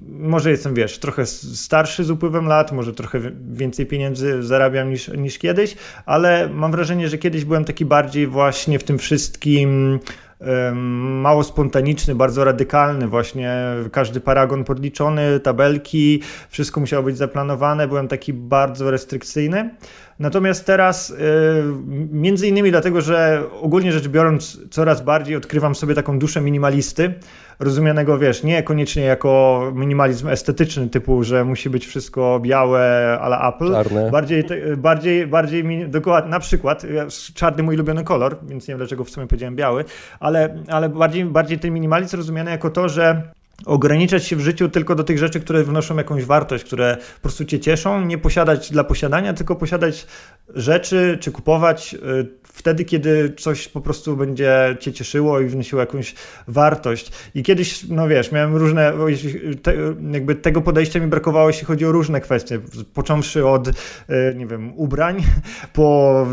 Może 0.09 0.51
jestem, 0.51 0.75
wiesz, 0.75 0.99
trochę 0.99 1.27
starszy 1.27 2.05
z 2.05 2.11
upływem 2.11 2.47
lat, 2.47 2.73
może 2.73 2.93
trochę 2.93 3.21
więcej 3.53 3.87
pieniędzy 3.87 4.43
zarabiam 4.43 4.91
niż, 4.91 5.09
niż 5.09 5.39
kiedyś, 5.39 5.77
ale 6.07 6.49
mam 6.49 6.71
wrażenie, 6.71 7.09
że 7.09 7.19
kiedyś 7.19 7.45
byłem 7.45 7.65
taki 7.65 7.85
bardziej 7.85 8.27
właśnie 8.27 8.79
w 8.79 8.85
tym 8.85 8.99
wszystkim 8.99 10.01
mało 11.23 11.45
spontaniczny, 11.45 12.15
bardzo 12.15 12.45
radykalny, 12.45 13.09
właśnie 13.09 13.57
każdy 13.93 14.21
paragon 14.21 14.65
podliczony, 14.65 15.41
tabelki, 15.41 16.23
wszystko 16.49 16.81
musiało 16.81 17.03
być 17.03 17.17
zaplanowane, 17.17 17.89
byłem 17.89 18.09
taki 18.09 18.33
bardzo 18.33 18.91
restrykcyjny. 18.91 19.71
Natomiast 20.19 20.67
teraz, 20.67 21.15
między 22.13 22.49
innymi 22.49 22.71
dlatego, 22.71 23.01
że 23.01 23.43
ogólnie 23.61 23.93
rzecz 23.93 24.09
biorąc, 24.09 24.61
coraz 24.71 25.03
bardziej 25.03 25.37
odkrywam 25.37 25.75
sobie 25.75 25.95
taką 25.95 26.19
duszę 26.19 26.41
minimalisty, 26.41 27.15
rozumianego, 27.61 28.19
wiesz, 28.19 28.43
nie 28.43 28.63
koniecznie 28.63 29.03
jako 29.03 29.63
minimalizm 29.75 30.29
estetyczny, 30.29 30.89
typu, 30.89 31.23
że 31.23 31.45
musi 31.45 31.71
być 31.71 31.87
wszystko 31.87 32.41
białe 32.43 33.19
ala 33.21 33.49
Apple. 33.49 33.73
Czarne. 33.73 34.11
Bardziej, 34.11 34.45
bardziej, 34.77 35.27
bardziej, 35.27 35.89
dokładnie, 35.89 36.31
na 36.31 36.41
przykład, 36.41 36.87
czarny 37.35 37.63
mój 37.63 37.75
ulubiony 37.75 38.05
kolor, 38.05 38.37
więc 38.43 38.69
nie 38.69 38.73
wiem 38.73 38.79
dlaczego 38.79 39.05
w 39.05 39.11
sumie 39.11 39.27
powiedziałem 39.27 39.57
biały, 39.57 39.85
ale, 40.21 40.57
ale 40.69 40.89
bardziej, 40.89 41.25
bardziej 41.25 41.59
ten 41.59 41.75
minimalizm 41.75 42.17
rozumiany 42.17 42.51
jako 42.51 42.71
to, 42.71 42.89
że 42.89 43.23
ograniczać 43.67 44.27
się 44.27 44.37
w 44.37 44.41
życiu 44.41 44.69
tylko 44.69 44.95
do 44.95 45.05
tych 45.05 45.19
rzeczy, 45.19 45.41
które 45.41 45.65
wnoszą 45.65 45.97
jakąś 45.97 46.25
wartość, 46.25 46.65
które 46.65 46.97
po 46.97 47.23
prostu 47.23 47.45
cię 47.45 47.61
cieszą, 47.61 48.05
nie 48.05 48.19
posiadać 48.19 48.71
dla 48.71 48.85
posiadania, 48.85 49.35
tylko 49.35 49.57
posiadać 49.57 50.07
rzeczy, 50.55 51.19
czy 51.21 51.33
kupować 51.33 51.95
y, 51.95 52.41
wtedy, 52.53 52.85
kiedy 52.85 53.35
coś 53.39 53.69
po 53.69 53.81
prostu 53.81 54.17
będzie 54.17 54.77
cię 54.81 54.93
cieszyło 54.93 55.41
i 55.41 55.47
wnosiło 55.47 55.81
jakąś 55.81 56.15
wartość. 56.49 57.13
I 57.35 57.43
kiedyś, 57.43 57.89
no 57.89 58.09
wiesz, 58.09 58.33
miałem 58.33 58.57
różne, 58.57 58.93
jakby 60.11 60.35
tego 60.35 60.61
podejścia 60.61 61.01
mi 61.01 61.07
brakowało, 61.07 61.49
jeśli 61.49 61.67
chodzi 61.67 61.87
o 61.87 61.93
różne 61.93 62.21
kwestie, 62.21 62.59
począwszy 62.95 63.47
od, 63.47 63.69
e, 63.69 63.73
nie 64.35 64.47
wiem, 64.47 64.73
ubrań, 64.77 65.23
po 65.73 66.27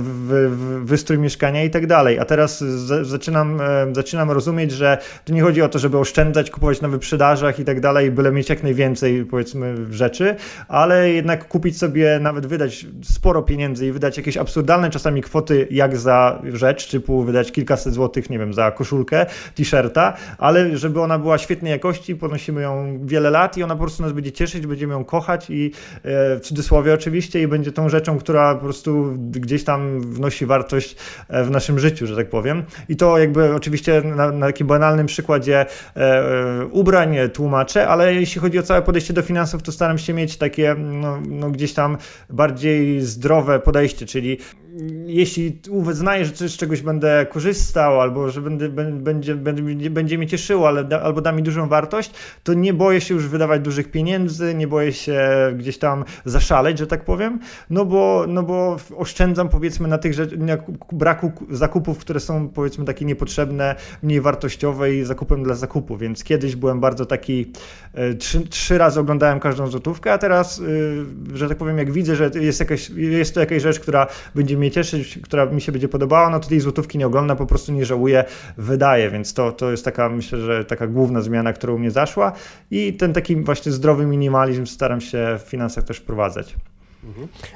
wystrój 0.83 1.19
mieszkania 1.19 1.63
i 1.63 1.69
tak 1.69 1.87
dalej. 1.87 2.19
A 2.19 2.25
teraz 2.25 2.63
zaczynam, 3.01 3.61
e, 3.61 3.95
zaczynam 3.95 4.31
rozumieć, 4.31 4.71
że 4.71 4.97
to 5.25 5.33
nie 5.33 5.41
chodzi 5.41 5.61
o 5.61 5.69
to, 5.69 5.79
żeby 5.79 5.97
oszczędzać, 5.97 6.51
kupować 6.51 6.81
na 6.81 6.87
wyprzedażach 7.17 7.59
i 7.59 7.65
tak 7.65 7.79
dalej, 7.79 8.11
byle 8.11 8.31
mieć 8.31 8.49
jak 8.49 8.63
najwięcej, 8.63 9.25
powiedzmy, 9.25 9.75
rzeczy, 9.89 10.35
ale 10.67 11.09
jednak 11.09 11.47
kupić 11.47 11.77
sobie, 11.77 12.19
nawet 12.21 12.45
wydać 12.45 12.85
sporo 13.03 13.41
pieniędzy 13.41 13.87
i 13.87 13.91
wydać 13.91 14.17
jakieś 14.17 14.37
absurdalne 14.37 14.89
czasami 14.89 15.21
kwoty, 15.21 15.67
jak 15.71 15.97
za 15.97 16.41
rzecz, 16.53 16.87
typu 16.87 17.23
wydać 17.23 17.51
kilkaset 17.51 17.93
złotych, 17.93 18.29
nie 18.29 18.39
wiem, 18.39 18.53
za 18.53 18.71
koszulkę, 18.71 19.25
t-shirta, 19.55 20.13
ale 20.37 20.77
żeby 20.77 21.01
ona 21.01 21.19
była 21.19 21.37
świetnej 21.37 21.71
jakości, 21.71 22.15
ponosimy 22.15 22.61
ją 22.61 22.99
wiele 23.05 23.29
lat 23.29 23.57
i 23.57 23.63
ona 23.63 23.75
po 23.75 23.81
prostu 23.81 24.03
nas 24.03 24.11
będzie 24.11 24.31
cieszyć, 24.31 24.67
będziemy 24.67 24.93
ją 24.93 25.05
kochać 25.05 25.49
i 25.49 25.71
e, 26.03 26.37
w 26.37 26.39
cudzysłowie 26.41 26.93
oczywiście 26.93 27.41
i 27.41 27.47
będzie 27.47 27.71
tą 27.71 27.89
rzeczą, 27.89 28.17
która 28.17 28.55
po 28.55 28.63
prostu 28.63 29.13
gdzieś 29.17 29.63
tam 29.63 30.01
wnosi 30.01 30.45
wartość 30.45 30.95
e, 31.29 31.43
w 31.43 31.51
naszym 31.51 31.79
życiu, 31.79 32.07
że 32.07 32.15
tak 32.15 32.29
powiem. 32.29 32.63
I 32.89 32.95
to 32.95 33.17
jakby 33.17 33.55
oczywiście 33.55 34.01
na, 34.01 34.31
na 34.31 34.45
takim 34.45 34.67
banalnym 34.67 35.07
przykładzie 35.07 35.65
e, 35.95 36.65
ubrań 36.71 37.06
tłumaczę, 37.33 37.87
ale 37.87 38.13
jeśli 38.13 38.41
chodzi 38.41 38.59
o 38.59 38.63
całe 38.63 38.81
podejście 38.81 39.13
do 39.13 39.21
finansów, 39.21 39.63
to 39.63 39.71
staram 39.71 39.97
się 39.97 40.13
mieć 40.13 40.37
takie 40.37 40.75
no, 40.79 41.21
no 41.29 41.49
gdzieś 41.51 41.73
tam 41.73 41.97
bardziej 42.29 43.01
zdrowe 43.01 43.59
podejście, 43.59 44.05
czyli 44.05 44.37
jeśli 45.05 45.59
uznaję, 45.69 46.25
że 46.25 46.49
z 46.49 46.57
czegoś 46.57 46.81
będę 46.81 47.25
korzystał, 47.29 48.01
albo 48.01 48.29
że 48.29 48.41
będę, 48.41 48.69
będzie, 48.69 49.35
będzie, 49.35 49.89
będzie 49.89 50.17
mnie 50.17 50.27
cieszyło, 50.27 50.67
ale 50.67 50.83
da, 50.83 51.01
albo 51.01 51.21
da 51.21 51.31
mi 51.31 51.43
dużą 51.43 51.67
wartość, 51.67 52.11
to 52.43 52.53
nie 52.53 52.73
boję 52.73 53.01
się 53.01 53.13
już 53.13 53.27
wydawać 53.27 53.61
dużych 53.61 53.91
pieniędzy, 53.91 54.55
nie 54.55 54.67
boję 54.67 54.93
się 54.93 55.29
gdzieś 55.57 55.77
tam 55.77 56.05
zaszaleć, 56.25 56.77
że 56.77 56.87
tak 56.87 57.05
powiem, 57.05 57.39
no 57.69 57.85
bo, 57.85 58.25
no 58.27 58.43
bo 58.43 58.77
oszczędzam 58.97 59.49
powiedzmy 59.49 59.87
na 59.87 59.97
tych 59.97 60.13
rzeczach, 60.13 60.39
na 60.39 60.57
braku 60.91 61.31
zakupów, 61.49 61.97
które 61.97 62.19
są 62.19 62.49
powiedzmy 62.49 62.85
takie 62.85 63.05
niepotrzebne, 63.05 63.75
mniej 64.03 64.21
wartościowe 64.21 64.95
i 64.95 65.03
zakupem 65.03 65.43
dla 65.43 65.55
zakupu, 65.55 65.97
więc 65.97 66.23
kiedyś 66.23 66.55
byłem 66.55 66.79
bardzo 66.79 67.05
taki, 67.05 67.51
e, 67.93 68.13
trzy, 68.13 68.47
trzy 68.47 68.77
razy 68.77 68.99
oglądałem 68.99 69.39
każdą 69.39 69.67
złotówkę, 69.67 70.13
a 70.13 70.17
teraz, 70.17 70.61
e, 71.33 71.37
że 71.37 71.49
tak 71.49 71.57
powiem, 71.57 71.77
jak 71.77 71.91
widzę, 71.91 72.15
że 72.15 72.31
jest, 72.35 72.59
jakaś, 72.59 72.89
jest 72.89 73.33
to 73.33 73.39
jakaś 73.39 73.61
rzecz, 73.61 73.79
która 73.79 74.07
będzie 74.35 74.57
mnie 74.57 74.66
mnie 74.67 74.71
cieszyć, 74.71 75.19
która 75.23 75.45
mi 75.45 75.61
się 75.61 75.71
będzie 75.71 75.87
podobała, 75.87 76.29
no 76.29 76.39
to 76.39 76.49
tej 76.49 76.59
złotówki 76.59 76.97
nie 76.97 77.07
ogląda, 77.07 77.35
po 77.35 77.45
prostu 77.45 77.71
nie 77.71 77.85
żałuję, 77.85 78.23
wydaje, 78.57 79.11
więc 79.11 79.33
to, 79.33 79.51
to 79.51 79.71
jest 79.71 79.85
taka, 79.85 80.09
myślę, 80.09 80.39
że 80.39 80.65
taka 80.65 80.87
główna 80.87 81.21
zmiana, 81.21 81.53
która 81.53 81.73
u 81.73 81.79
mnie 81.79 81.91
zaszła 81.91 82.31
i 82.71 82.93
ten 82.93 83.13
taki 83.13 83.35
właśnie 83.35 83.71
zdrowy 83.71 84.05
minimalizm 84.05 84.65
staram 84.65 85.01
się 85.01 85.39
w 85.45 85.49
finansach 85.49 85.83
też 85.83 85.97
wprowadzać. 85.97 86.55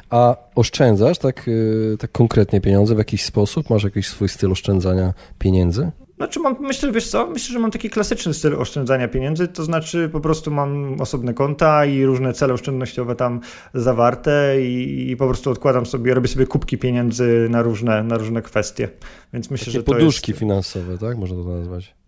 A 0.10 0.36
oszczędzasz 0.56 1.18
tak, 1.18 1.48
y, 1.48 1.98
tak 2.00 2.12
konkretnie 2.12 2.62
pieniądze 2.62 2.96
w 2.96 2.98
jakiś 2.98 3.26
sposób? 3.26 3.70
Masz 3.70 3.84
jakiś 3.84 4.08
swój 4.08 4.30
styl 4.30 4.52
oszczędzania 4.52 5.14
pieniędzy? 5.40 5.92
Znaczy 6.22 6.40
mam, 6.40 6.56
myślę, 6.60 6.92
wiesz 6.92 7.10
co, 7.10 7.28
myślę, 7.28 7.54
że 7.54 7.60
mam 7.60 7.72
taki 7.72 7.90
klasyczny 7.90 8.34
styl 8.34 8.56
oszczędzania 8.56 9.08
pieniędzy, 9.08 9.48
to 9.48 9.64
znaczy 9.64 10.10
po 10.12 10.20
prostu 10.20 10.52
mam 10.52 11.02
osobne 11.02 11.34
konta 11.34 11.86
i 11.86 12.06
różne 12.06 12.34
cele 12.34 12.54
oszczędnościowe 12.54 13.16
tam 13.16 13.40
zawarte 13.74 14.56
i, 14.62 15.10
i 15.12 15.18
po 15.18 15.28
prostu 15.28 15.52
odkładam 15.52 15.86
sobie, 15.86 16.14
robię 16.14 16.28
sobie 16.28 16.48
kubki 16.48 16.78
pieniędzy 16.78 17.48
na 17.50 17.62
różne, 17.62 18.04
na 18.04 18.18
różne 18.18 18.42
kwestie. 18.42 18.90
Więc 19.34 19.52
myślę, 19.52 19.66
Takie 19.66 19.78
że 19.78 19.84
to 19.84 19.94
poduszki 19.94 20.32
jest... 20.32 20.40
finansowe, 20.40 20.98
tak? 20.98 21.18
Można 21.18 21.44
to 21.44 21.50
nazwać. 21.50 22.01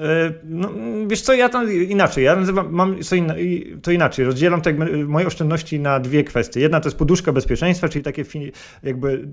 E, 0.00 0.32
no, 0.44 0.68
wiesz 1.06 1.22
co, 1.22 1.34
ja 1.34 1.48
to 1.48 1.62
inaczej, 1.64 2.24
ja 2.24 2.36
nazywam, 2.36 2.68
mam 2.70 2.96
to 3.82 3.90
inaczej, 3.90 4.24
rozdzielam 4.24 4.62
jakby 4.66 5.06
moje 5.06 5.26
oszczędności 5.26 5.80
na 5.80 6.00
dwie 6.00 6.24
kwestie. 6.24 6.60
Jedna 6.60 6.80
to 6.80 6.88
jest 6.88 6.98
poduszka 6.98 7.32
bezpieczeństwa, 7.32 7.88
czyli 7.88 8.04
takie 8.04 8.24
jakby 8.82 9.28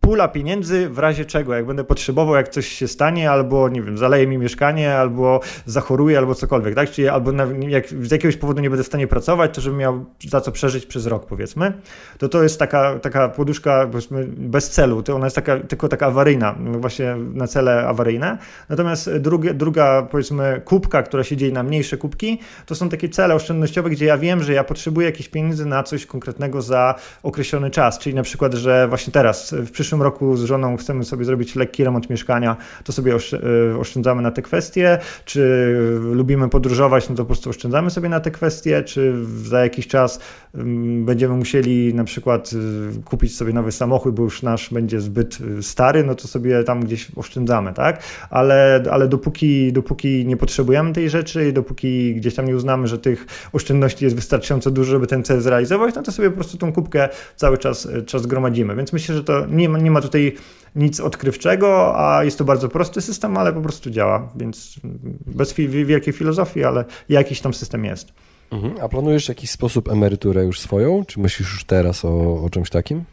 pula 0.00 0.28
pieniędzy 0.28 0.88
w 0.88 0.98
razie 0.98 1.24
czego, 1.24 1.54
jak 1.54 1.66
będę 1.66 1.84
potrzebował, 1.84 2.34
jak 2.34 2.48
coś 2.48 2.68
się 2.68 2.88
stanie, 2.88 3.30
albo 3.30 3.68
nie 3.68 3.82
wiem, 3.82 3.98
zaleje 3.98 4.26
mi 4.26 4.38
mieszkanie, 4.38 4.94
albo 4.94 5.40
zachoruję, 5.66 6.18
albo 6.18 6.34
cokolwiek, 6.34 6.74
tak? 6.74 6.90
Czyli 6.90 7.08
albo 7.08 7.32
jak 7.68 7.88
z 7.88 8.10
jakiegoś 8.10 8.36
powodu 8.36 8.60
nie 8.60 8.70
będę 8.70 8.84
w 8.84 8.86
stanie 8.86 9.06
pracować, 9.06 9.54
to 9.54 9.60
żebym 9.60 9.78
miał 9.78 10.04
za 10.28 10.40
co 10.40 10.52
przeżyć 10.52 10.86
przez 10.86 11.06
rok, 11.06 11.26
powiedzmy. 11.26 11.72
To 12.18 12.28
to 12.28 12.42
jest 12.42 12.58
taka, 12.58 12.98
taka 12.98 13.28
poduszka 13.28 13.90
bez 14.36 14.70
celu, 14.70 15.02
to 15.02 15.14
ona 15.14 15.26
jest 15.26 15.36
taka, 15.36 15.60
tylko 15.60 15.88
taka 15.88 16.06
awaryjna, 16.06 16.54
właśnie 16.58 17.16
na 17.34 17.46
cele 17.46 17.86
awaryjne. 17.86 18.38
Natomiast 18.68 19.16
drugie, 19.16 19.54
druga 19.54 19.87
powiedzmy 20.10 20.60
kubka, 20.64 21.02
która 21.02 21.24
się 21.24 21.36
dzieje 21.36 21.52
na 21.52 21.62
mniejsze 21.62 21.96
kubki, 21.96 22.38
to 22.66 22.74
są 22.74 22.88
takie 22.88 23.08
cele 23.08 23.34
oszczędnościowe, 23.34 23.90
gdzie 23.90 24.06
ja 24.06 24.18
wiem, 24.18 24.42
że 24.42 24.52
ja 24.52 24.64
potrzebuję 24.64 25.06
jakichś 25.06 25.28
pieniędzy 25.28 25.66
na 25.66 25.82
coś 25.82 26.06
konkretnego 26.06 26.62
za 26.62 26.94
określony 27.22 27.70
czas, 27.70 27.98
czyli 27.98 28.14
na 28.14 28.22
przykład, 28.22 28.54
że 28.54 28.88
właśnie 28.88 29.12
teraz, 29.12 29.52
w 29.52 29.70
przyszłym 29.70 30.02
roku 30.02 30.36
z 30.36 30.44
żoną 30.44 30.76
chcemy 30.76 31.04
sobie 31.04 31.24
zrobić 31.24 31.56
lekki 31.56 31.84
remont 31.84 32.10
mieszkania, 32.10 32.56
to 32.84 32.92
sobie 32.92 33.14
e, 33.14 33.78
oszczędzamy 33.78 34.22
na 34.22 34.30
te 34.30 34.42
kwestie, 34.42 34.98
czy 35.24 35.74
lubimy 36.00 36.48
podróżować, 36.48 37.08
no 37.08 37.16
to 37.16 37.22
po 37.22 37.26
prostu 37.26 37.50
oszczędzamy 37.50 37.90
sobie 37.90 38.08
na 38.08 38.20
te 38.20 38.30
kwestie, 38.30 38.82
czy 38.82 39.26
za 39.26 39.60
jakiś 39.60 39.86
czas 39.86 40.20
mm, 40.54 41.04
będziemy 41.04 41.34
musieli 41.36 41.94
na 41.94 42.04
przykład 42.04 42.50
y, 42.52 43.02
kupić 43.04 43.36
sobie 43.36 43.52
nowy 43.52 43.72
samochód, 43.72 44.14
bo 44.14 44.22
już 44.22 44.42
nasz 44.42 44.70
będzie 44.70 45.00
zbyt 45.00 45.38
y, 45.40 45.62
stary, 45.62 46.04
no 46.04 46.14
to 46.14 46.28
sobie 46.28 46.64
tam 46.64 46.84
gdzieś 46.84 47.08
oszczędzamy, 47.16 47.72
tak? 47.72 48.02
Ale, 48.30 48.82
ale 48.90 49.08
dopóki 49.08 49.67
dopóki 49.72 50.26
nie 50.26 50.36
potrzebujemy 50.36 50.92
tej 50.92 51.10
rzeczy 51.10 51.48
i 51.48 51.52
dopóki 51.52 52.14
gdzieś 52.14 52.34
tam 52.34 52.46
nie 52.46 52.56
uznamy, 52.56 52.86
że 52.86 52.98
tych 52.98 53.26
oszczędności 53.52 54.04
jest 54.04 54.16
wystarczająco 54.16 54.70
dużo, 54.70 54.90
żeby 54.90 55.06
ten 55.06 55.24
cel 55.24 55.40
zrealizować, 55.40 55.94
no 55.94 56.02
to 56.02 56.12
sobie 56.12 56.30
po 56.30 56.34
prostu 56.34 56.58
tą 56.58 56.72
kubkę 56.72 57.08
cały 57.36 57.58
czas, 57.58 57.88
czas 58.06 58.26
gromadzimy. 58.26 58.76
Więc 58.76 58.92
myślę, 58.92 59.14
że 59.14 59.24
to 59.24 59.46
nie 59.46 59.68
ma, 59.68 59.78
nie 59.78 59.90
ma 59.90 60.00
tutaj 60.00 60.34
nic 60.76 61.00
odkrywczego, 61.00 61.98
a 61.98 62.24
jest 62.24 62.38
to 62.38 62.44
bardzo 62.44 62.68
prosty 62.68 63.00
system, 63.00 63.36
ale 63.36 63.52
po 63.52 63.60
prostu 63.60 63.90
działa, 63.90 64.28
więc 64.36 64.80
bez 65.26 65.52
wielkiej 65.84 66.12
filozofii, 66.12 66.64
ale 66.64 66.84
jakiś 67.08 67.40
tam 67.40 67.54
system 67.54 67.84
jest. 67.84 68.12
Mhm. 68.50 68.74
A 68.82 68.88
planujesz 68.88 69.24
w 69.24 69.28
jakiś 69.28 69.50
sposób 69.50 69.88
emeryturę 69.88 70.44
już 70.44 70.60
swoją? 70.60 71.04
Czy 71.04 71.20
myślisz 71.20 71.52
już 71.52 71.64
teraz 71.64 72.04
o, 72.04 72.44
o 72.44 72.50
czymś 72.50 72.70
takim? 72.70 73.04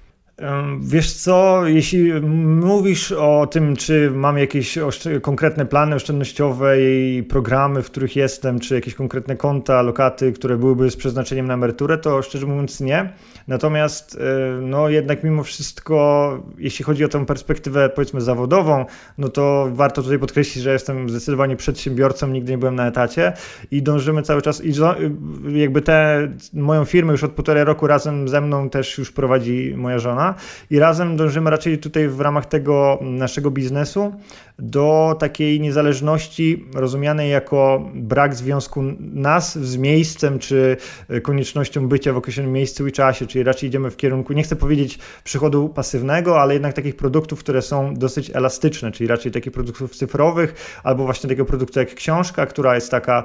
Wiesz 0.80 1.14
co, 1.14 1.68
jeśli 1.68 2.22
mówisz 2.46 3.12
o 3.12 3.48
tym, 3.48 3.76
czy 3.76 4.12
mam 4.12 4.38
jakieś 4.38 4.78
konkretne 5.22 5.66
plany 5.66 5.96
oszczędnościowe 5.96 6.82
i 6.82 7.24
programy, 7.30 7.82
w 7.82 7.86
których 7.86 8.16
jestem, 8.16 8.60
czy 8.60 8.76
jakieś 8.76 8.96
konkretne 8.96 9.36
konta, 9.36 9.82
lokaty, 9.82 10.32
które 10.32 10.58
byłyby 10.58 10.92
z 10.92 10.96
przeznaczeniem 10.96 11.48
na 11.48 11.54
emeryturę, 11.54 11.98
to 11.98 12.22
szczerze 12.22 12.46
mówiąc 12.46 12.80
nie. 12.80 13.14
Natomiast 13.48 14.18
e, 14.18 14.62
no 14.62 14.90
jednak 14.90 15.24
mimo 15.24 15.44
wszystko, 15.44 16.44
jeśli 16.58 16.86
chodzi 16.86 17.06
o 17.06 17.08
tę 17.08 17.26
perspektywę 17.26 17.90
powiedzmy 17.90 18.22
zawodową, 18.22 18.86
no 19.18 19.30
to 19.30 19.70
warto 19.72 20.04
tutaj 20.04 20.20
podkreślić, 20.20 20.64
że 20.64 20.74
jestem 20.74 21.10
zdecydowanie 21.10 21.56
przedsiębiorcą, 21.56 22.28
nigdy 22.28 22.52
nie 22.52 22.58
byłem 22.58 22.76
na 22.76 22.88
etacie 22.88 23.34
i 23.72 23.84
dążymy 23.84 24.22
cały 24.22 24.42
czas 24.42 24.64
i 24.64 24.74
jakby 25.54 25.82
tę 25.82 26.28
moją 26.54 26.86
firmę 26.86 27.12
już 27.12 27.24
od 27.24 27.32
półtorej 27.32 27.64
roku 27.64 27.88
razem 27.88 28.28
ze 28.28 28.42
mną 28.42 28.70
też 28.70 28.98
już 28.98 29.12
prowadzi 29.12 29.74
moja 29.78 30.00
żona 30.00 30.25
i 30.70 30.80
razem 30.80 31.18
dążymy 31.18 31.50
raczej 31.50 31.78
tutaj 31.78 32.08
w 32.08 32.20
ramach 32.20 32.46
tego 32.46 33.00
naszego 33.02 33.52
biznesu 33.52 34.14
do 34.60 35.16
takiej 35.20 35.60
niezależności 35.60 36.66
rozumianej 36.76 37.32
jako 37.32 37.90
brak 37.94 38.36
związku 38.36 38.84
nas 39.00 39.60
z 39.60 39.78
miejscem 39.78 40.40
czy 40.40 40.78
koniecznością 41.24 41.88
bycia 41.88 42.14
w 42.14 42.18
określonym 42.18 42.52
miejscu 42.52 42.88
i 42.88 42.92
czasie, 42.92 43.28
czyli 43.28 43.44
raczej 43.44 43.70
idziemy 43.70 43.92
w 43.92 43.98
kierunku, 43.98 44.34
nie 44.34 44.44
chcę 44.44 44.56
powiedzieć 44.56 45.00
przychodu 45.24 45.70
pasywnego, 45.70 46.42
ale 46.42 46.54
jednak 46.54 46.74
takich 46.74 46.96
produktów, 46.96 47.40
które 47.40 47.62
są 47.62 47.94
dosyć 47.94 48.32
elastyczne, 48.34 48.92
czyli 48.92 49.08
raczej 49.08 49.32
takich 49.32 49.52
produktów 49.52 49.96
cyfrowych 49.96 50.82
albo 50.84 51.04
właśnie 51.04 51.30
takiego 51.30 51.46
produktu 51.46 51.80
jak 51.80 51.94
książka, 51.94 52.46
która 52.46 52.76
jest 52.76 52.92
taka, 52.92 53.24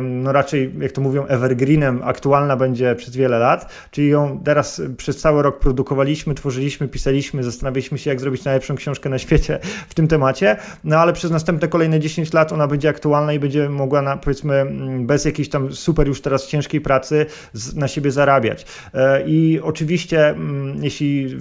no 0.00 0.32
raczej 0.32 0.72
jak 0.80 0.92
to 0.92 1.00
mówią, 1.00 1.26
evergreenem, 1.26 2.00
aktualna 2.04 2.56
będzie 2.56 2.94
przez 2.94 3.16
wiele 3.16 3.38
lat, 3.38 3.72
czyli 3.90 4.08
ją 4.08 4.40
teraz 4.44 4.82
przez 4.96 5.16
cały 5.16 5.42
rok 5.42 5.58
produkowaliśmy, 5.58 6.34
tworzyliśmy, 6.34 6.88
pisaliśmy, 6.88 7.42
zastanawialiśmy 7.42 7.98
się, 7.98 8.10
jak 8.10 8.20
zrobić 8.20 8.44
najlepszą 8.44 8.74
książkę 8.74 9.08
na 9.08 9.18
świecie 9.18 9.58
w 9.88 9.94
tym 9.94 10.08
temacie, 10.08 10.56
no 10.84 10.96
ale 10.96 11.12
przez 11.12 11.30
następne 11.30 11.68
kolejne 11.68 12.00
10 12.00 12.32
lat 12.32 12.52
ona 12.52 12.66
będzie 12.66 12.88
aktualna 12.88 13.32
i 13.32 13.38
będzie 13.38 13.68
mogła, 13.68 14.02
na, 14.02 14.16
powiedzmy, 14.16 14.54
mm, 14.54 15.06
bez 15.06 15.24
jakiejś 15.24 15.48
tam 15.48 15.72
super 15.72 16.08
już 16.08 16.20
teraz 16.20 16.46
ciężkiej 16.46 16.80
pracy 16.80 17.26
na 17.74 17.88
siebie 17.88 18.10
zarabiać. 18.10 18.66
E, 18.94 19.22
I 19.26 19.60
oczywiście, 19.62 20.28
mm, 20.28 20.84
jeśli 20.84 21.36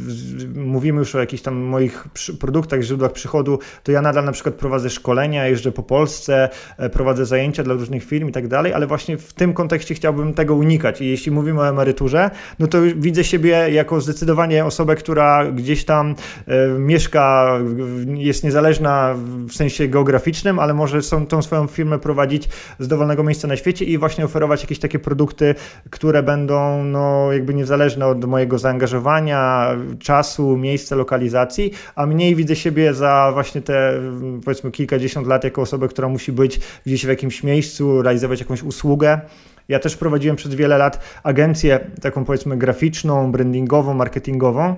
mówimy 0.55 0.99
już 0.99 1.15
o 1.15 1.19
jakichś 1.19 1.43
tam 1.43 1.55
moich 1.55 2.07
produktach, 2.39 2.81
źródłach 2.81 3.11
przychodu, 3.11 3.59
to 3.83 3.91
ja 3.91 4.01
nadal 4.01 4.25
na 4.25 4.31
przykład 4.31 4.55
prowadzę 4.55 4.89
szkolenia, 4.89 5.47
jeżdżę 5.47 5.71
po 5.71 5.83
Polsce, 5.83 6.49
e, 6.77 6.89
prowadzę 6.89 7.25
zajęcia 7.25 7.63
dla 7.63 7.73
różnych 7.73 8.03
firm 8.03 8.29
i 8.29 8.31
tak 8.31 8.47
dalej, 8.47 8.73
ale 8.73 8.87
właśnie 8.87 9.17
w 9.17 9.33
tym 9.33 9.53
kontekście 9.53 9.95
chciałbym 9.95 10.33
tego 10.33 10.55
unikać. 10.55 11.01
I 11.01 11.05
jeśli 11.05 11.31
mówimy 11.31 11.59
o 11.59 11.69
emeryturze, 11.69 12.31
no 12.59 12.67
to 12.67 12.77
widzę 12.95 13.23
siebie 13.23 13.69
jako 13.71 14.01
zdecydowanie 14.01 14.65
osobę, 14.65 14.95
która 14.95 15.51
gdzieś 15.51 15.85
tam 15.85 16.15
e, 16.47 16.67
mieszka, 16.79 17.57
jest 18.05 18.43
niezależna 18.43 19.08
w 19.15 19.53
sensie 19.53 19.87
geograficznym, 19.87 20.59
ale 20.59 20.73
może 20.73 21.01
są, 21.01 21.27
tą 21.27 21.41
swoją 21.41 21.67
firmę 21.67 21.99
prowadzić 21.99 22.49
z 22.79 22.87
dowolnego 22.87 23.23
miejsca 23.23 23.47
na 23.47 23.55
świecie 23.55 23.85
i 23.85 23.97
właśnie 23.97 24.25
oferować 24.25 24.61
jakieś 24.61 24.79
takie 24.79 24.99
produkty, 24.99 25.55
które 25.89 26.23
będą 26.23 26.83
no, 26.83 27.31
jakby 27.31 27.53
niezależne 27.53 28.07
od 28.07 28.25
mojego 28.25 28.57
zaangażowania, 28.57 29.67
czasu, 29.99 30.57
miejsca, 30.57 30.95
lokalizacji, 30.95 31.71
a 31.95 32.05
mniej 32.05 32.35
widzę 32.35 32.55
siebie 32.55 32.93
za 32.93 33.29
właśnie 33.33 33.61
te 33.61 33.93
powiedzmy 34.45 34.71
kilkadziesiąt 34.71 35.27
lat 35.27 35.43
jako 35.43 35.61
osobę, 35.61 35.87
która 35.87 36.07
musi 36.07 36.31
być 36.31 36.59
gdzieś 36.85 37.05
w 37.05 37.09
jakimś 37.09 37.43
miejscu, 37.43 38.01
realizować 38.01 38.39
jakąś 38.39 38.63
usługę. 38.63 39.21
Ja 39.69 39.79
też 39.79 39.97
prowadziłem 39.97 40.35
przez 40.35 40.55
wiele 40.55 40.77
lat 40.77 40.99
agencję 41.23 41.79
taką 42.01 42.25
powiedzmy 42.25 42.57
graficzną, 42.57 43.31
brandingową, 43.31 43.93
marketingową. 43.93 44.75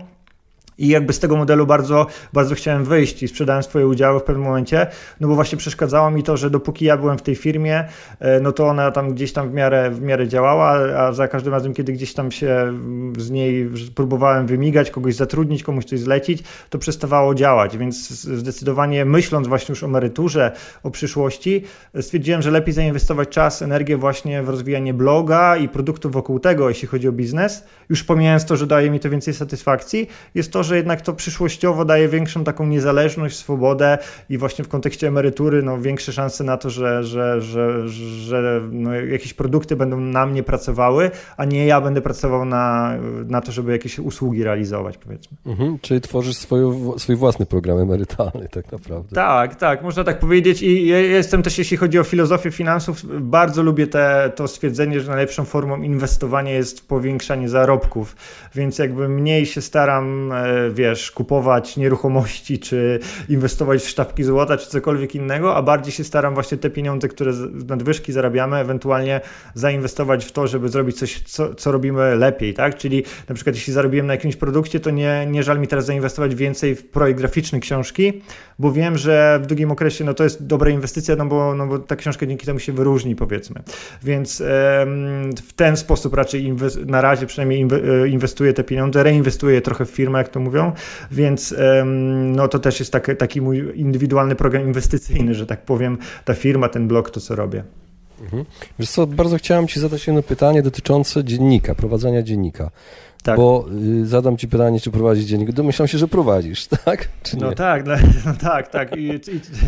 I 0.81 0.87
jakby 0.87 1.13
z 1.13 1.19
tego 1.19 1.35
modelu 1.35 1.65
bardzo, 1.65 2.07
bardzo 2.33 2.55
chciałem 2.55 2.85
wyjść 2.85 3.23
i 3.23 3.27
sprzedałem 3.27 3.63
swoje 3.63 3.87
udziały 3.87 4.19
w 4.19 4.23
pewnym 4.23 4.45
momencie, 4.45 4.87
no 5.19 5.27
bo 5.27 5.35
właśnie 5.35 5.57
przeszkadzało 5.57 6.11
mi 6.11 6.23
to, 6.23 6.37
że 6.37 6.49
dopóki 6.49 6.85
ja 6.85 6.97
byłem 6.97 7.17
w 7.17 7.21
tej 7.21 7.35
firmie, 7.35 7.83
e, 8.19 8.39
no 8.39 8.51
to 8.51 8.67
ona 8.67 8.91
tam 8.91 9.13
gdzieś 9.13 9.33
tam 9.33 9.49
w 9.49 9.53
miarę, 9.53 9.91
w 9.91 10.01
miarę 10.01 10.27
działała, 10.27 10.71
a 10.71 11.13
za 11.13 11.27
każdym 11.27 11.53
razem, 11.53 11.73
kiedy 11.73 11.93
gdzieś 11.93 12.13
tam 12.13 12.31
się 12.31 12.73
z 13.17 13.31
niej 13.31 13.69
próbowałem 13.95 14.47
wymigać, 14.47 14.91
kogoś 14.91 15.15
zatrudnić, 15.15 15.63
komuś 15.63 15.85
coś 15.85 15.99
zlecić, 15.99 16.43
to 16.69 16.77
przestawało 16.77 17.35
działać, 17.35 17.77
więc 17.77 18.09
zdecydowanie 18.09 19.05
myśląc 19.05 19.47
właśnie 19.47 19.71
już 19.73 19.83
o 19.83 19.85
emeryturze, 19.85 20.51
o 20.83 20.91
przyszłości, 20.91 21.63
stwierdziłem, 22.01 22.41
że 22.41 22.51
lepiej 22.51 22.73
zainwestować 22.73 23.29
czas, 23.29 23.61
energię 23.61 23.97
właśnie 23.97 24.43
w 24.43 24.49
rozwijanie 24.49 24.93
bloga 24.93 25.57
i 25.57 25.69
produktów 25.69 26.11
wokół 26.11 26.39
tego, 26.39 26.69
jeśli 26.69 26.87
chodzi 26.87 27.07
o 27.07 27.11
biznes, 27.11 27.63
już 27.89 28.03
pomijając 28.03 28.45
to, 28.45 28.57
że 28.57 28.67
daje 28.67 28.89
mi 28.89 28.99
to 28.99 29.09
więcej 29.09 29.33
satysfakcji, 29.33 30.07
jest 30.35 30.51
to, 30.51 30.63
że 30.63 30.70
że 30.71 30.77
jednak 30.77 31.01
to 31.01 31.13
przyszłościowo 31.13 31.85
daje 31.85 32.07
większą 32.07 32.43
taką 32.43 32.65
niezależność, 32.65 33.37
swobodę 33.37 33.97
i 34.29 34.37
właśnie 34.37 34.65
w 34.65 34.67
kontekście 34.67 35.07
emerytury 35.07 35.63
no, 35.63 35.81
większe 35.81 36.13
szanse 36.13 36.43
na 36.43 36.57
to, 36.57 36.69
że, 36.69 37.03
że, 37.03 37.41
że, 37.41 37.89
że 37.89 38.61
no, 38.71 38.93
jakieś 38.93 39.33
produkty 39.33 39.75
będą 39.75 39.99
na 39.99 40.25
mnie 40.25 40.43
pracowały, 40.43 41.11
a 41.37 41.45
nie 41.45 41.65
ja 41.65 41.81
będę 41.81 42.01
pracował 42.01 42.45
na, 42.45 42.93
na 43.27 43.41
to, 43.41 43.51
żeby 43.51 43.71
jakieś 43.71 43.99
usługi 43.99 44.43
realizować, 44.43 44.97
powiedzmy. 44.97 45.37
Mhm, 45.45 45.79
czyli 45.81 46.01
tworzysz 46.01 46.37
swoją, 46.37 46.99
swój 46.99 47.15
własny 47.15 47.45
program 47.45 47.77
emerytalny 47.77 48.47
tak 48.51 48.71
naprawdę. 48.71 49.15
Tak, 49.15 49.55
tak, 49.55 49.83
można 49.83 50.03
tak 50.03 50.19
powiedzieć 50.19 50.61
i 50.61 50.87
ja 50.87 50.99
jestem 50.99 51.43
też, 51.43 51.57
jeśli 51.57 51.77
chodzi 51.77 51.99
o 51.99 52.03
filozofię 52.03 52.51
finansów, 52.51 53.21
bardzo 53.21 53.63
lubię 53.63 53.87
te, 53.87 54.31
to 54.35 54.47
stwierdzenie, 54.47 54.99
że 54.99 55.11
najlepszą 55.11 55.45
formą 55.45 55.81
inwestowania 55.81 56.51
jest 56.51 56.87
powiększanie 56.87 57.49
zarobków, 57.49 58.15
więc 58.55 58.79
jakby 58.79 59.09
mniej 59.09 59.45
się 59.45 59.61
staram 59.61 60.31
e, 60.31 60.50
wiesz, 60.73 61.11
kupować 61.11 61.77
nieruchomości, 61.77 62.59
czy 62.59 62.99
inwestować 63.29 63.81
w 63.81 63.89
sztabki 63.89 64.23
złota, 64.23 64.57
czy 64.57 64.67
cokolwiek 64.69 65.15
innego, 65.15 65.55
a 65.55 65.61
bardziej 65.61 65.93
się 65.93 66.03
staram 66.03 66.33
właśnie 66.33 66.57
te 66.57 66.69
pieniądze, 66.69 67.07
które 67.07 67.33
z 67.33 67.67
nadwyżki 67.69 68.13
zarabiamy, 68.13 68.57
ewentualnie 68.57 69.21
zainwestować 69.53 70.25
w 70.25 70.31
to, 70.31 70.47
żeby 70.47 70.69
zrobić 70.69 70.97
coś, 70.97 71.21
co, 71.21 71.55
co 71.55 71.71
robimy 71.71 72.15
lepiej, 72.15 72.53
tak? 72.53 72.77
Czyli 72.77 73.03
na 73.29 73.35
przykład 73.35 73.55
jeśli 73.55 73.73
zarobiłem 73.73 74.07
na 74.07 74.13
jakimś 74.13 74.35
produkcie, 74.35 74.79
to 74.79 74.89
nie, 74.89 75.27
nie 75.29 75.43
żal 75.43 75.59
mi 75.59 75.67
teraz 75.67 75.85
zainwestować 75.85 76.35
więcej 76.35 76.75
w 76.75 76.89
projekt 76.89 77.19
graficzny 77.19 77.59
książki, 77.59 78.21
bo 78.59 78.71
wiem, 78.71 78.97
że 78.97 79.39
w 79.43 79.47
długim 79.47 79.71
okresie 79.71 80.03
no 80.03 80.13
to 80.13 80.23
jest 80.23 80.47
dobra 80.47 80.69
inwestycja, 80.69 81.15
no 81.15 81.25
bo, 81.25 81.55
no 81.55 81.67
bo 81.67 81.79
ta 81.79 81.95
książka 81.95 82.25
dzięki 82.25 82.45
temu 82.45 82.59
się 82.59 82.73
wyróżni, 82.73 83.15
powiedzmy. 83.15 83.63
Więc 84.03 84.43
w 85.47 85.53
ten 85.55 85.77
sposób 85.77 86.13
raczej 86.13 86.55
na 86.85 87.01
razie 87.01 87.25
przynajmniej 87.25 87.67
e, 88.03 88.07
inwestuję 88.07 88.53
te 88.53 88.63
pieniądze, 88.63 89.03
reinwestuję 89.03 89.61
trochę 89.61 89.85
w 89.85 89.89
firmę, 89.89 90.17
jak 90.17 90.29
to 90.29 90.39
mówią, 90.41 90.71
więc 91.11 91.55
no 92.25 92.47
to 92.47 92.59
też 92.59 92.79
jest 92.79 92.91
taki, 92.91 93.15
taki 93.15 93.41
mój 93.41 93.71
indywidualny 93.75 94.35
program 94.35 94.63
inwestycyjny, 94.63 95.35
że 95.35 95.45
tak 95.45 95.65
powiem, 95.65 95.97
ta 96.25 96.33
firma, 96.33 96.69
ten 96.69 96.87
blog, 96.87 97.09
to 97.09 97.19
co 97.19 97.35
robię. 97.35 97.63
Mhm. 98.21 98.45
Wiesz 98.79 98.89
co, 98.89 99.07
bardzo 99.07 99.37
chciałem 99.37 99.67
Ci 99.67 99.79
zadać 99.79 100.07
jedno 100.07 100.23
pytanie 100.23 100.61
dotyczące 100.63 101.23
dziennika, 101.23 101.75
prowadzenia 101.75 102.23
dziennika. 102.23 102.71
Tak. 103.23 103.37
Bo 103.37 103.65
y, 104.01 104.05
zadam 104.05 104.37
ci 104.37 104.47
pytanie, 104.47 104.79
czy 104.79 104.91
prowadzisz 104.91 105.25
dziennik. 105.25 105.51
Domyślam 105.51 105.87
się, 105.87 105.97
że 105.97 106.07
prowadzisz, 106.07 106.67
tak? 106.85 107.09
Czy 107.23 107.37
no 107.37 107.51
tak, 107.51 107.85
no, 108.25 108.33
tak, 108.41 108.67
tak. 108.67 108.97
I, 108.97 109.07
i, 109.07 109.19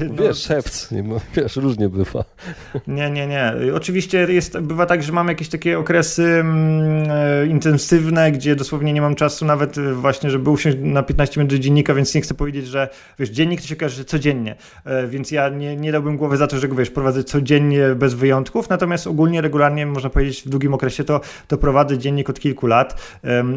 no. 0.10 0.24
Wiesz, 0.24 0.38
szewc, 0.38 0.90
wiesz, 1.36 1.56
różnie 1.56 1.90
bywa. 1.90 2.24
Nie, 2.88 3.12
nie, 3.12 3.28
nie. 3.28 3.54
Oczywiście 3.76 4.18
jest, 4.30 4.60
bywa 4.60 4.86
tak, 4.86 5.04
że 5.04 5.12
mam 5.12 5.28
jakieś 5.28 5.50
takie 5.50 5.80
okresy 5.80 6.24
mm, 6.24 7.12
e, 7.12 7.48
intensywne, 7.48 8.32
gdzie 8.32 8.56
dosłownie 8.56 8.94
nie 8.94 9.02
mam 9.02 9.16
czasu 9.16 9.46
nawet 9.46 9.78
e, 9.78 9.94
właśnie, 9.94 10.30
żeby 10.30 10.50
usiąść 10.50 10.78
na 10.82 11.04
15 11.04 11.40
minut 11.40 11.54
do 11.54 11.60
dziennika, 11.60 11.94
więc 11.94 12.16
nie 12.16 12.22
chcę 12.22 12.34
powiedzieć, 12.34 12.68
że 12.68 12.90
wiesz, 13.20 13.30
dziennik 13.30 13.62
to 13.62 13.68
się 13.68 13.76
każe, 13.76 13.96
że 13.96 14.06
codziennie, 14.06 14.56
e, 14.86 15.08
więc 15.08 15.32
ja 15.32 15.50
nie, 15.50 15.76
nie 15.76 15.92
dałbym 15.92 16.18
głowy 16.18 16.38
za 16.38 16.48
to, 16.48 16.60
że 16.60 16.68
go 16.68 16.76
wiesz, 16.76 16.90
prowadzę 16.90 17.24
codziennie 17.24 17.96
bez 17.96 18.14
wyjątków, 18.14 18.70
natomiast 18.70 19.08
ogólnie, 19.08 19.42
regularnie, 19.42 19.86
można 19.86 20.10
powiedzieć 20.10 20.42
w 20.42 20.50
długim 20.50 20.74
okresie 20.74 21.04
to, 21.04 21.22
to 21.48 21.58
prowadzę 21.58 21.98
dziennik 21.98 22.30
od 22.30 22.40
kilku 22.40 22.68
lat 22.68 23.02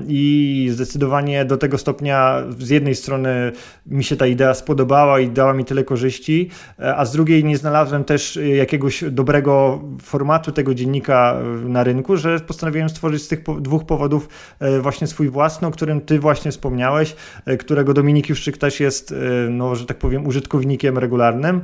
i 0.09 0.69
zdecydowanie 0.73 1.45
do 1.45 1.57
tego 1.57 1.79
stopnia 1.79 2.43
z 2.59 2.69
jednej 2.69 2.95
strony 2.95 3.53
mi 3.87 4.05
się 4.05 4.17
ta 4.17 4.27
idea 4.27 4.55
spodobała 4.55 5.21
i 5.21 5.29
dała 5.29 5.55
mi 5.55 5.65
tyle 5.65 5.85
korzyści, 5.85 6.51
a 6.79 7.05
z 7.05 7.13
drugiej 7.13 7.45
nie 7.45 7.57
znalazłem 7.57 8.05
też 8.05 8.39
jakiegoś 8.57 9.05
dobrego 9.11 9.83
formatu 10.03 10.53
tego 10.53 10.75
dziennika 10.75 11.41
na 11.65 11.85
rynku, 11.85 12.17
że 12.17 12.41
postanowiłem 12.41 12.89
stworzyć 12.89 13.23
z 13.23 13.29
tych 13.29 13.43
dwóch 13.61 13.87
powodów 13.87 14.29
e, 14.61 14.81
właśnie 14.81 15.07
swój 15.07 15.29
własny, 15.29 15.69
o 15.69 15.71
którym 15.71 16.01
ty 16.01 16.19
właśnie 16.19 16.51
wspomniałeś, 16.51 17.17
e, 17.47 17.57
którego 17.57 17.95
Dominik 17.95 18.29
Juszczyk 18.29 18.59
też 18.59 18.81
jest, 18.81 19.13
e, 19.13 19.51
no, 19.51 19.75
że 19.75 19.87
tak 19.87 19.99
powiem, 19.99 20.27
użytkownikiem 20.27 20.99
regularnym. 20.99 21.61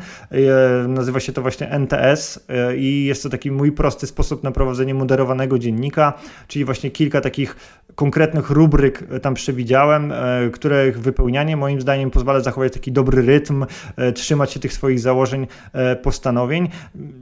Nazywa 0.88 1.20
się 1.20 1.32
to 1.32 1.42
właśnie 1.42 1.70
NTS 1.70 2.46
i 2.76 3.04
jest 3.04 3.22
to 3.22 3.28
taki 3.28 3.50
mój 3.50 3.72
prosty 3.72 4.06
sposób 4.06 4.42
na 4.42 4.50
prowadzenie 4.50 4.94
moderowanego 4.94 5.58
dziennika, 5.58 6.12
czyli 6.48 6.64
właśnie 6.64 6.90
kilka 6.90 7.20
takich 7.20 7.56
konkretnych 7.94 8.11
konkretnych 8.12 8.50
rubryk 8.50 9.04
tam 9.22 9.34
przewidziałem, 9.34 10.12
których 10.52 11.00
wypełnianie 11.00 11.56
moim 11.56 11.80
zdaniem 11.80 12.10
pozwala 12.10 12.40
zachować 12.40 12.72
taki 12.72 12.92
dobry 12.92 13.22
rytm, 13.22 13.66
trzymać 14.14 14.52
się 14.52 14.60
tych 14.60 14.72
swoich 14.72 15.00
założeń, 15.00 15.46
postanowień. 16.02 16.68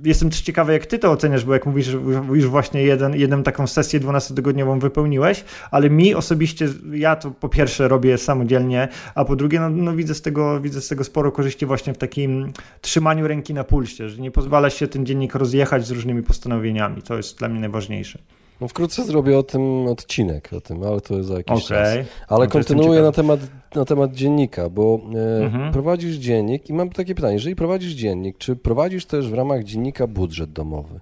Jestem 0.04 0.30
też 0.30 0.40
ciekawy, 0.40 0.72
jak 0.72 0.86
ty 0.86 0.98
to 0.98 1.10
oceniasz, 1.10 1.44
bo 1.44 1.52
jak 1.52 1.66
mówisz, 1.66 1.86
że 1.86 1.98
już 2.32 2.46
właśnie 2.46 2.82
jeden, 2.82 3.14
jedną 3.16 3.42
taką 3.42 3.66
sesję 3.66 4.00
12-tygodniową 4.00 4.80
wypełniłeś, 4.80 5.44
ale 5.70 5.90
mi 5.90 6.14
osobiście, 6.14 6.68
ja 6.92 7.16
to 7.16 7.30
po 7.30 7.48
pierwsze 7.48 7.88
robię 7.88 8.18
samodzielnie, 8.18 8.88
a 9.14 9.24
po 9.24 9.36
drugie, 9.36 9.60
no, 9.60 9.70
no 9.70 9.96
widzę, 9.96 10.14
z 10.14 10.22
tego, 10.22 10.60
widzę 10.60 10.80
z 10.80 10.88
tego 10.88 11.04
sporo 11.04 11.32
korzyści 11.32 11.66
właśnie 11.66 11.94
w 11.94 11.98
takim 11.98 12.52
trzymaniu 12.80 13.28
ręki 13.28 13.54
na 13.54 13.64
pulsie, 13.64 14.08
że 14.08 14.22
nie 14.22 14.30
pozwala 14.30 14.70
się 14.70 14.86
ten 14.86 15.06
dziennik 15.06 15.34
rozjechać 15.34 15.86
z 15.86 15.90
różnymi 15.90 16.22
postanowieniami. 16.22 17.02
To 17.02 17.16
jest 17.16 17.38
dla 17.38 17.48
mnie 17.48 17.60
najważniejsze. 17.60 18.18
No 18.60 18.68
wkrótce 18.68 19.04
zrobię 19.04 19.38
o 19.38 19.42
tym 19.42 19.86
odcinek, 19.86 20.50
o 20.52 20.60
tym, 20.60 20.82
ale 20.82 21.00
to 21.00 21.14
jest 21.16 21.28
za 21.28 21.34
jakiś 21.34 21.64
okay. 21.64 21.78
czas. 21.78 22.06
Ale 22.28 22.44
no 22.44 22.50
kontynuuję 22.50 23.02
na 23.02 23.12
temat, 23.12 23.40
na 23.74 23.84
temat 23.84 24.12
dziennika, 24.12 24.70
bo 24.70 25.00
e, 25.14 25.44
mhm. 25.44 25.72
prowadzisz 25.72 26.16
dziennik 26.16 26.70
i 26.70 26.72
mam 26.72 26.90
takie 26.90 27.14
pytanie, 27.14 27.34
jeżeli 27.34 27.56
prowadzisz 27.56 27.92
dziennik, 27.92 28.38
czy 28.38 28.56
prowadzisz 28.56 29.06
też 29.06 29.28
w 29.28 29.34
ramach 29.34 29.64
dziennika 29.64 30.06
budżet 30.06 30.52
domowy? 30.52 31.00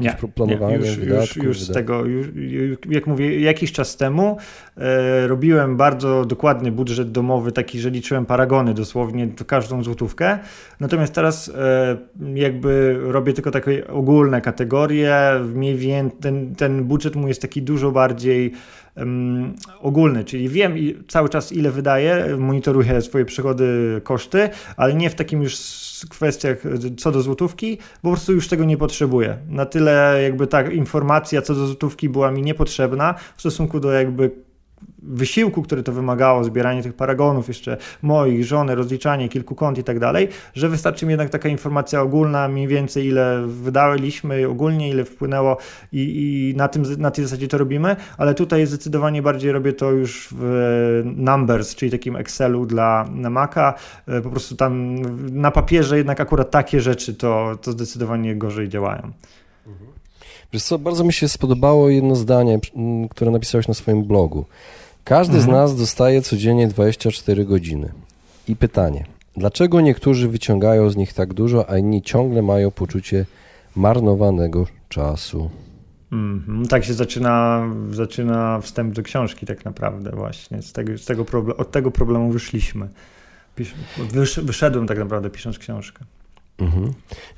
Nie, 0.00 0.16
planowanie 0.34 0.78
nie, 0.78 0.86
już, 0.86 0.96
wydatków, 0.96 1.36
już, 1.36 1.46
już 1.46 1.60
z 1.60 1.72
tego, 1.72 2.04
już, 2.04 2.26
jak 2.90 3.06
mówię, 3.06 3.40
jakiś 3.40 3.72
czas 3.72 3.96
temu 3.96 4.36
e, 4.76 5.26
robiłem 5.26 5.76
bardzo 5.76 6.24
dokładny 6.24 6.72
budżet 6.72 7.12
domowy, 7.12 7.52
taki, 7.52 7.80
że 7.80 7.90
liczyłem 7.90 8.26
paragony 8.26 8.74
dosłownie 8.74 9.28
każdą 9.46 9.82
złotówkę. 9.82 10.38
Natomiast 10.80 11.14
teraz 11.14 11.48
e, 11.48 11.96
jakby 12.34 12.98
robię 13.00 13.32
tylko 13.32 13.50
takie 13.50 13.88
ogólne 13.88 14.40
kategorie. 14.40 15.16
Mniej 15.54 15.76
więcej 15.76 16.16
ten, 16.20 16.54
ten 16.54 16.84
budżet 16.84 17.16
mój 17.16 17.28
jest 17.28 17.42
taki 17.42 17.62
dużo 17.62 17.90
bardziej 17.90 18.52
um, 18.96 19.54
ogólny, 19.80 20.24
czyli 20.24 20.48
wiem 20.48 20.74
cały 21.08 21.28
czas 21.28 21.52
ile 21.52 21.70
wydaję, 21.70 22.36
monitoruję 22.38 23.02
swoje 23.02 23.24
przychody, 23.24 24.00
koszty, 24.04 24.48
ale 24.76 24.94
nie 24.94 25.10
w 25.10 25.14
takim 25.14 25.42
już 25.42 25.56
kwestiach 26.10 26.58
co 26.96 27.12
do 27.12 27.22
złotówki, 27.22 27.78
po 28.02 28.08
prostu 28.10 28.32
już 28.32 28.48
tego 28.48 28.64
nie 28.64 28.76
potrzebuję. 28.76 29.36
Na 29.48 29.66
tyle 29.66 30.20
jakby 30.22 30.46
ta 30.46 30.70
informacja 30.70 31.42
co 31.42 31.54
do 31.54 31.66
złotówki 31.66 32.08
była 32.08 32.30
mi 32.30 32.42
niepotrzebna 32.42 33.14
w 33.36 33.40
stosunku 33.40 33.80
do 33.80 33.90
jakby 33.90 34.45
wysiłku, 35.06 35.62
który 35.62 35.82
to 35.82 35.92
wymagało, 35.92 36.44
zbieranie 36.44 36.82
tych 36.82 36.94
paragonów, 36.94 37.48
jeszcze 37.48 37.76
moich, 38.02 38.44
żony, 38.44 38.74
rozliczanie 38.74 39.28
kilku 39.28 39.54
kont 39.54 39.78
i 39.78 39.84
tak 39.84 39.98
dalej, 39.98 40.28
że 40.54 40.68
wystarczy 40.68 41.06
mi 41.06 41.10
jednak 41.10 41.30
taka 41.30 41.48
informacja 41.48 42.02
ogólna, 42.02 42.48
mniej 42.48 42.68
więcej 42.68 43.06
ile 43.06 43.46
wydaliśmy, 43.46 44.48
ogólnie 44.48 44.90
ile 44.90 45.04
wpłynęło 45.04 45.56
i, 45.92 46.00
i 46.52 46.56
na, 46.56 46.68
tym, 46.68 46.84
na 46.98 47.10
tej 47.10 47.24
zasadzie 47.24 47.48
to 47.48 47.58
robimy, 47.58 47.96
ale 48.18 48.34
tutaj 48.34 48.66
zdecydowanie 48.66 49.22
bardziej 49.22 49.52
robię 49.52 49.72
to 49.72 49.90
już 49.90 50.28
w 50.32 51.02
Numbers, 51.04 51.74
czyli 51.74 51.90
takim 51.90 52.16
Excelu 52.16 52.66
dla 52.66 53.08
Maca, 53.30 53.74
e, 54.06 54.20
po 54.20 54.30
prostu 54.30 54.56
tam 54.56 54.96
na 55.32 55.50
papierze 55.50 55.96
jednak 55.96 56.20
akurat 56.20 56.50
takie 56.50 56.80
rzeczy 56.80 57.14
to, 57.14 57.58
to 57.62 57.72
zdecydowanie 57.72 58.36
gorzej 58.36 58.68
działają. 58.68 59.12
Wiesz 60.52 60.62
co, 60.62 60.78
bardzo 60.78 61.04
mi 61.04 61.12
się 61.12 61.28
spodobało 61.28 61.90
jedno 61.90 62.16
zdanie, 62.16 62.58
które 63.10 63.30
napisałeś 63.30 63.68
na 63.68 63.74
swoim 63.74 64.04
blogu. 64.04 64.44
Każdy 65.06 65.36
mhm. 65.36 65.44
z 65.44 65.52
nas 65.52 65.76
dostaje 65.76 66.22
codziennie 66.22 66.68
24 66.68 67.44
godziny. 67.44 67.92
I 68.48 68.56
pytanie, 68.56 69.04
dlaczego 69.36 69.80
niektórzy 69.80 70.28
wyciągają 70.28 70.90
z 70.90 70.96
nich 70.96 71.12
tak 71.12 71.34
dużo, 71.34 71.70
a 71.70 71.78
inni 71.78 72.02
ciągle 72.02 72.42
mają 72.42 72.70
poczucie 72.70 73.26
marnowanego 73.76 74.66
czasu? 74.88 75.50
Mm, 76.12 76.66
tak 76.68 76.84
się 76.84 76.94
zaczyna, 76.94 77.66
zaczyna 77.90 78.60
wstęp 78.60 78.94
do 78.94 79.02
książki 79.02 79.46
tak 79.46 79.64
naprawdę 79.64 80.10
właśnie. 80.10 80.62
Z 80.62 80.72
tego, 80.72 80.98
z 80.98 81.04
tego 81.04 81.24
problem, 81.24 81.56
od 81.60 81.70
tego 81.70 81.90
problemu 81.90 82.30
wyszliśmy. 82.30 82.88
Wysz, 84.12 84.40
wyszedłem 84.40 84.86
tak 84.86 84.98
naprawdę 84.98 85.30
pisząc 85.30 85.58
książkę. 85.58 86.04
Mhm. 86.58 86.92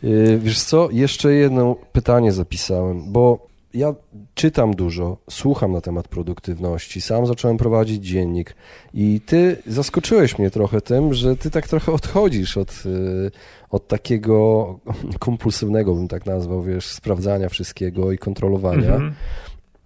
Y, 0.05 0.39
wiesz 0.43 0.61
co, 0.61 0.89
jeszcze 0.93 1.33
jedno 1.33 1.77
pytanie 1.93 2.33
zapisałem, 2.33 3.13
bo 3.13 3.49
ja 3.75 3.95
czytam 4.35 4.75
dużo, 4.75 5.17
słucham 5.31 5.73
na 5.73 5.81
temat 5.81 6.09
produktywności, 6.09 7.01
sam 7.01 7.27
zacząłem 7.27 7.57
prowadzić 7.57 8.05
dziennik 8.05 8.55
i 8.95 9.21
ty 9.27 9.57
zaskoczyłeś 9.67 10.39
mnie 10.39 10.51
trochę 10.51 10.81
tym, 10.81 11.15
że 11.15 11.37
ty 11.37 11.51
tak 11.51 11.69
trochę 11.69 11.93
odchodzisz 11.93 12.57
od, 12.57 12.83
y, 12.87 13.31
od 13.71 13.89
takiego 13.89 14.79
kompulsywnego, 15.19 15.95
bym 15.95 16.09
tak 16.09 16.27
nazwał, 16.27 16.63
wiesz, 16.63 16.87
sprawdzania 16.87 17.49
wszystkiego 17.49 18.13
i 18.13 18.19
kontrolowania. 18.19 18.95
Mhm. 18.95 19.15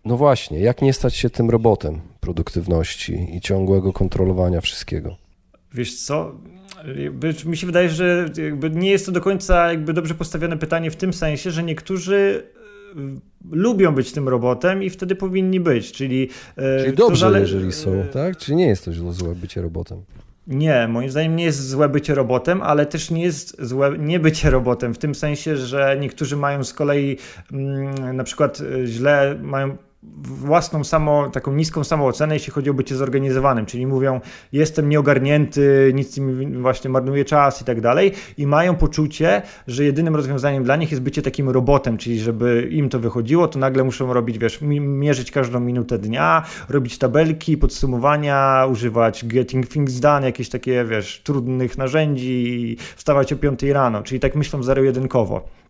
No 0.05 0.17
właśnie, 0.17 0.61
jak 0.61 0.83
nie 0.83 0.93
stać 0.93 1.15
się 1.15 1.31
tym 1.31 1.51
robotem 1.51 2.01
produktywności 2.21 3.37
i 3.37 3.41
ciągłego 3.41 3.93
kontrolowania 3.93 4.61
wszystkiego? 4.61 5.17
Wiesz 5.75 6.05
co, 6.05 6.35
mi 7.47 7.57
się 7.57 7.67
wydaje, 7.67 7.89
że 7.89 8.29
nie 8.71 8.91
jest 8.91 9.07
to 9.07 9.13
do 9.13 9.21
końca 9.21 9.69
jakby 9.69 9.93
dobrze 9.93 10.15
postawione 10.15 10.59
pytanie 10.59 10.91
w 10.91 10.97
tym 10.97 11.13
sensie, 11.13 11.51
że 11.51 11.63
niektórzy 11.63 12.47
lubią 13.51 13.95
być 13.95 14.13
tym 14.13 14.29
robotem 14.29 14.83
i 14.83 14.91
wtedy 14.91 15.15
powinni 15.15 15.61
być, 15.61 15.93
czyli... 15.93 16.29
E, 16.57 16.81
czyli 16.85 16.97
dobrze, 16.97 17.21
zale... 17.21 17.41
jeżeli 17.41 17.73
są, 17.73 18.05
tak? 18.13 18.37
Czy 18.37 18.55
nie 18.55 18.67
jest 18.67 18.85
to 18.85 18.93
złe 19.13 19.35
bycie 19.35 19.63
robotem? 19.63 20.03
Nie, 20.47 20.89
moim 20.89 21.11
zdaniem 21.11 21.37
nie 21.37 21.45
jest 21.45 21.69
złe 21.69 21.89
bycie 21.89 22.15
robotem, 22.15 22.63
ale 22.63 22.87
też 22.87 23.11
nie 23.11 23.23
jest 23.23 23.57
złe 23.65 23.99
nie 23.99 24.21
bycie 24.21 24.51
robotem, 24.51 24.95
w 24.95 24.99
tym 24.99 25.15
sensie, 25.15 25.57
że 25.57 25.97
niektórzy 26.01 26.37
mają 26.37 26.65
z 26.65 26.73
kolei 26.73 27.19
mm, 27.53 28.17
na 28.17 28.25
przykład 28.25 28.63
źle, 28.85 29.39
mają 29.43 29.77
własną 30.23 30.85
samo, 30.85 31.31
taką 31.31 31.53
niską 31.53 31.85
samoocenę, 31.85 32.35
jeśli 32.35 32.53
chodzi 32.53 32.71
o 32.71 32.75
bycie 32.75 32.97
zorganizowanym, 32.97 33.67
czyli 33.67 33.87
mówią, 33.87 34.21
jestem 34.53 34.89
nieogarnięty, 34.89 35.93
nic 35.95 36.19
mi 36.19 36.47
właśnie 36.47 36.91
marnuje 36.91 37.25
czas 37.25 37.63
i 37.63 37.65
tak 37.65 37.81
dalej. 37.81 38.13
I 38.39 38.47
mają 38.47 38.77
poczucie, 38.77 39.43
że 39.67 39.85
jedynym 39.85 40.17
rozwiązaniem 40.17 40.65
dla 40.65 40.77
nich 40.77 40.91
jest 40.91 41.03
bycie 41.03 41.23
takim 41.23 41.49
robotem, 41.49 41.99
czyli 41.99 42.21
żeby 42.21 42.69
im 42.71 42.89
to 42.89 42.99
wychodziło, 42.99 43.49
to 43.49 43.59
nagle 43.59 43.85
muszą 43.85 44.13
robić, 44.13 44.39
wiesz, 44.39 44.59
mierzyć 44.81 45.31
każdą 45.31 45.61
minutę 45.61 45.99
dnia, 45.99 46.43
robić 46.69 46.99
tabelki, 46.99 47.57
podsumowania, 47.57 48.67
używać 48.71 49.25
getting 49.25 49.69
things 49.69 50.01
done, 50.01 50.27
jakieś 50.27 50.49
takie, 50.49 50.85
wiesz, 50.85 51.23
trudnych 51.25 51.79
narzędzi, 51.79 52.77
wstawać 52.97 53.33
o 53.33 53.37
5 53.37 53.63
rano, 53.63 54.03
czyli 54.03 54.21
tak 54.21 54.35
myślą 54.35 54.63
zero-jedynkowo. 54.63 55.62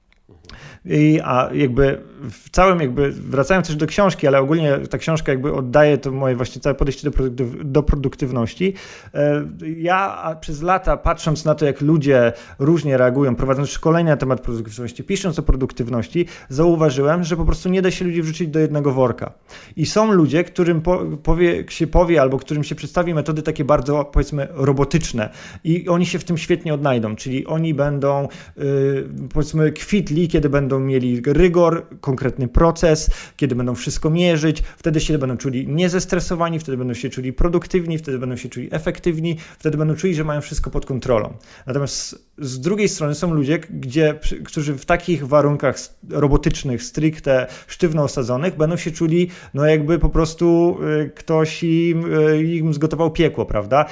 I, 0.85 1.21
a 1.25 1.51
jakby 1.53 2.03
w 2.31 2.51
całym 2.51 2.81
jakby, 2.81 3.11
wracając 3.11 3.66
też 3.66 3.77
do 3.77 3.87
książki, 3.87 4.27
ale 4.27 4.40
ogólnie 4.40 4.79
ta 4.79 4.99
książka 4.99 5.33
jakby 5.33 5.53
oddaje 5.53 5.99
to 5.99 6.12
moje 6.12 6.37
właśnie 6.37 6.62
całe 6.62 6.75
podejście 6.75 7.11
do, 7.11 7.12
produktyw 7.12 7.49
do 7.64 7.83
produktywności. 7.83 8.75
E, 9.14 9.45
ja 9.77 10.37
przez 10.40 10.62
lata 10.62 10.97
patrząc 10.97 11.45
na 11.45 11.55
to, 11.55 11.66
jak 11.66 11.81
ludzie 11.81 12.33
różnie 12.59 12.97
reagują, 12.97 13.37
prowadząc 13.37 13.68
szkolenia 13.68 14.11
na 14.11 14.16
temat 14.16 14.40
produktywności, 14.40 15.05
pisząc 15.05 15.38
o 15.38 15.42
produktywności, 15.42 16.27
zauważyłem, 16.49 17.25
że 17.25 17.37
po 17.37 17.45
prostu 17.45 17.68
nie 17.68 17.83
da 17.83 17.90
się 17.90 18.05
ludzi 18.05 18.23
wrzucić 18.23 18.49
do 18.49 18.59
jednego 18.59 18.92
worka. 18.92 19.33
I 19.77 19.87
są 19.87 20.12
ludzie, 20.12 20.45
którym 20.45 20.83
powie, 21.23 21.64
się 21.68 21.87
powie 21.87 22.21
albo 22.21 22.38
którym 22.38 22.64
się 22.64 22.75
przedstawi 22.75 23.14
metody 23.14 23.42
takie 23.42 23.64
bardzo 23.64 24.05
powiedzmy 24.05 24.49
robotyczne 24.51 25.31
i 25.64 25.88
oni 25.88 26.07
się 26.07 26.18
w 26.18 26.25
tym 26.25 26.38
świetnie 26.38 26.75
odnajdą, 26.75 27.16
czyli 27.16 27.47
oni 27.47 27.75
będą 27.75 28.29
yy, 28.57 29.09
powiedzmy 29.33 29.73
kwitli, 29.73 30.29
kiedy 30.29 30.49
będą 30.49 30.72
mieli 30.81 31.23
rygor, 31.27 31.87
konkretny 32.01 32.49
proces, 32.49 33.11
kiedy 33.37 33.55
będą 33.55 33.75
wszystko 33.75 34.11
mierzyć, 34.11 34.63
wtedy 34.79 35.01
się 35.01 35.19
będą 35.19 35.37
czuli 35.37 35.69
niezestresowani, 35.69 36.59
wtedy 36.59 36.79
będą 36.79 36.95
się 36.95 37.11
czuli 37.11 37.33
produktywni, 37.33 37.99
wtedy 37.99 38.19
będą 38.19 38.37
się 38.37 38.49
czuli 38.49 38.69
efektywni, 38.71 39.37
wtedy 39.59 39.79
będą 39.79 39.95
czuli, 39.95 40.15
że 40.15 40.25
mają 40.25 40.41
wszystko 40.41 40.71
pod 40.71 40.87
kontrolą. 40.87 41.35
Natomiast 41.67 42.32
z 42.42 42.61
drugiej 42.61 42.88
strony 42.88 43.14
są 43.14 43.35
ludzie, 43.35 43.59
gdzie, 43.59 44.18
którzy 44.44 44.74
w 44.74 44.85
takich 44.85 45.26
warunkach 45.26 45.76
robotycznych, 46.11 46.83
stricte 46.83 47.46
sztywno 47.66 48.02
osadzonych, 48.02 48.57
będą 48.57 48.76
się 48.76 48.90
czuli, 48.90 49.31
no 49.55 49.66
jakby 49.66 49.98
po 49.98 50.09
prostu 50.09 50.78
y, 51.02 51.11
ktoś 51.14 51.62
im, 51.62 52.14
y, 52.14 52.42
im 52.42 52.74
zgotował 52.74 53.11
piekło, 53.11 53.46
prawda? 53.46 53.85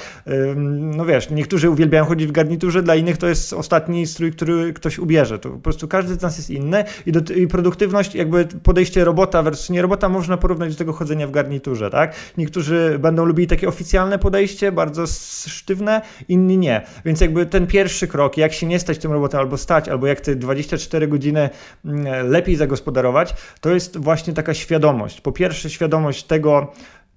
No 0.67 1.05
wiesz, 1.05 1.29
niektórzy 1.29 1.69
uwielbiają 1.69 2.05
chodzić 2.05 2.27
w 2.27 2.31
garniturze, 2.31 2.83
dla 2.83 2.95
innych 2.95 3.17
to 3.17 3.27
jest 3.27 3.53
ostatni 3.53 4.07
strój, 4.07 4.31
który 4.31 4.73
ktoś 4.73 4.99
ubierze. 4.99 5.39
To 5.39 5.49
po 5.49 5.57
prostu 5.57 5.87
każdy 5.87 6.13
z 6.13 6.21
nas 6.21 6.37
jest 6.37 6.49
inny 6.49 6.83
i, 7.05 7.11
do, 7.11 7.33
i 7.33 7.47
produktywność, 7.47 8.15
jakby 8.15 8.45
podejście 8.63 9.05
robota 9.05 9.43
versus 9.43 9.69
nie 9.69 9.81
robota 9.81 10.09
można 10.09 10.37
porównać 10.37 10.71
do 10.71 10.77
tego 10.77 10.93
chodzenia 10.93 11.27
w 11.27 11.31
garniturze, 11.31 11.89
tak? 11.89 12.15
Niektórzy 12.37 12.99
będą 12.99 13.25
lubili 13.25 13.47
takie 13.47 13.67
oficjalne 13.67 14.19
podejście, 14.19 14.71
bardzo 14.71 15.07
sztywne, 15.47 16.01
inni 16.27 16.57
nie. 16.57 16.81
Więc 17.05 17.21
jakby 17.21 17.45
ten 17.45 17.67
pierwszy 17.67 18.07
krok, 18.07 18.37
jak 18.41 18.53
się 18.53 18.67
nie 18.67 18.79
stać 18.79 18.97
tym 18.97 19.11
robotem 19.11 19.39
albo 19.39 19.57
stać, 19.57 19.89
albo 19.89 20.07
jak 20.07 20.21
te 20.21 20.35
24 20.35 21.07
godziny 21.07 21.49
mm, 21.85 22.29
lepiej 22.29 22.55
zagospodarować, 22.55 23.33
to 23.61 23.69
jest 23.69 23.97
właśnie 23.97 24.33
taka 24.33 24.53
świadomość. 24.53 25.21
Po 25.21 25.31
pierwsze 25.31 25.69
świadomość 25.69 26.23
tego, 26.23 26.73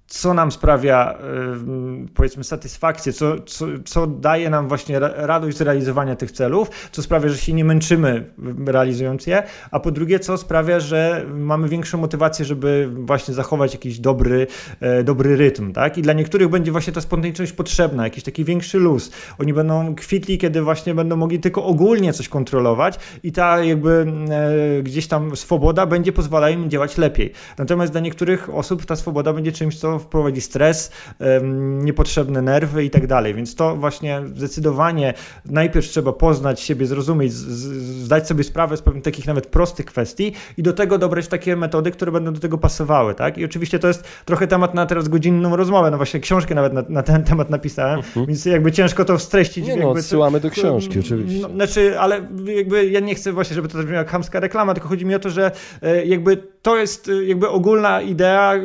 co 0.06 0.34
nam 0.34 0.52
sprawia, 0.52 1.18
powiedzmy, 2.14 2.44
satysfakcję, 2.44 3.12
co, 3.12 3.40
co, 3.40 3.66
co 3.84 4.06
daje 4.06 4.50
nam 4.50 4.68
właśnie 4.68 4.98
radość 5.00 5.56
z 5.56 5.60
realizowania 5.60 6.16
tych 6.16 6.32
celów, 6.32 6.70
co 6.92 7.02
sprawia, 7.02 7.28
że 7.28 7.38
się 7.38 7.52
nie 7.52 7.64
męczymy 7.64 8.30
realizując 8.66 9.26
je, 9.26 9.42
a 9.70 9.80
po 9.80 9.90
drugie, 9.90 10.20
co 10.20 10.38
sprawia, 10.38 10.80
że 10.80 11.26
mamy 11.34 11.68
większą 11.68 11.98
motywację, 11.98 12.44
żeby 12.44 12.90
właśnie 12.94 13.34
zachować 13.34 13.72
jakiś 13.72 13.98
dobry, 13.98 14.46
e, 14.80 15.04
dobry 15.04 15.36
rytm, 15.36 15.72
tak? 15.72 15.98
I 15.98 16.02
dla 16.02 16.12
niektórych 16.12 16.48
będzie 16.48 16.72
właśnie 16.72 16.92
ta 16.92 17.00
spontaniczność 17.00 17.52
potrzebna, 17.52 18.04
jakiś 18.04 18.24
taki 18.24 18.44
większy 18.44 18.78
luz. 18.78 19.10
Oni 19.38 19.52
będą 19.52 19.94
kwitli, 19.94 20.38
kiedy 20.38 20.62
właśnie 20.62 20.94
będą 20.94 21.16
mogli 21.16 21.40
tylko 21.40 21.64
ogólnie 21.64 22.12
coś 22.12 22.28
kontrolować 22.28 22.98
i 23.22 23.32
ta 23.32 23.64
jakby 23.64 24.06
e, 24.30 24.82
gdzieś 24.82 25.06
tam 25.06 25.36
swoboda 25.36 25.86
będzie 25.86 26.12
pozwalała 26.12 26.50
im 26.50 26.70
działać 26.70 26.98
lepiej. 26.98 27.32
Natomiast 27.58 27.92
dla 27.92 28.00
niektórych 28.00 28.54
osób 28.54 28.86
ta 28.86 28.96
swoboda 28.96 29.32
będzie 29.32 29.52
czymś, 29.52 29.78
co 29.78 29.93
wprowadzi 29.98 30.40
stres, 30.40 30.90
niepotrzebne 31.82 32.42
nerwy 32.42 32.84
i 32.84 32.90
tak 32.90 33.06
dalej. 33.06 33.34
Więc 33.34 33.54
to 33.54 33.76
właśnie 33.76 34.22
zdecydowanie 34.34 35.14
najpierw 35.44 35.86
trzeba 35.86 36.12
poznać 36.12 36.60
siebie, 36.60 36.86
zrozumieć, 36.86 37.32
zdać 37.32 38.28
sobie 38.28 38.44
sprawę 38.44 38.76
z 38.76 38.82
pewnych 38.82 39.04
takich 39.04 39.26
nawet 39.26 39.46
prostych 39.46 39.86
kwestii 39.86 40.32
i 40.56 40.62
do 40.62 40.72
tego 40.72 40.98
dobrać 40.98 41.28
takie 41.28 41.56
metody, 41.56 41.90
które 41.90 42.12
będą 42.12 42.32
do 42.32 42.40
tego 42.40 42.58
pasowały, 42.58 43.14
tak? 43.14 43.38
I 43.38 43.44
oczywiście 43.44 43.78
to 43.78 43.88
jest 43.88 44.04
trochę 44.24 44.46
temat 44.46 44.74
na 44.74 44.86
teraz 44.86 45.08
godzinną 45.08 45.56
rozmowę, 45.56 45.90
no 45.90 45.96
właśnie 45.96 46.20
książkę 46.20 46.54
nawet 46.54 46.72
na, 46.72 46.84
na 46.88 47.02
ten 47.02 47.24
temat 47.24 47.50
napisałem, 47.50 48.00
uh-huh. 48.00 48.26
więc 48.26 48.44
jakby 48.44 48.72
ciężko 48.72 49.04
to 49.04 49.18
streścić. 49.18 49.66
Nie 49.66 49.76
no, 49.76 49.90
odsyłamy 49.90 50.40
do 50.40 50.50
książki, 50.50 50.98
oczywiście. 50.98 51.40
No, 51.42 51.54
znaczy, 51.54 52.00
ale 52.00 52.28
jakby 52.44 52.86
ja 52.86 53.00
nie 53.00 53.14
chcę 53.14 53.32
właśnie, 53.32 53.54
żeby 53.54 53.68
to 53.68 53.78
brzmiała 53.78 54.04
chamska 54.04 54.40
reklama, 54.40 54.74
tylko 54.74 54.88
chodzi 54.88 55.06
mi 55.06 55.14
o 55.14 55.18
to, 55.18 55.30
że 55.30 55.50
e, 55.82 56.06
jakby 56.06 56.53
to 56.64 56.76
jest 56.76 57.08
e, 57.08 57.24
jakby 57.24 57.48
ogólna 57.48 58.02
idea, 58.02 58.54
e, 58.54 58.60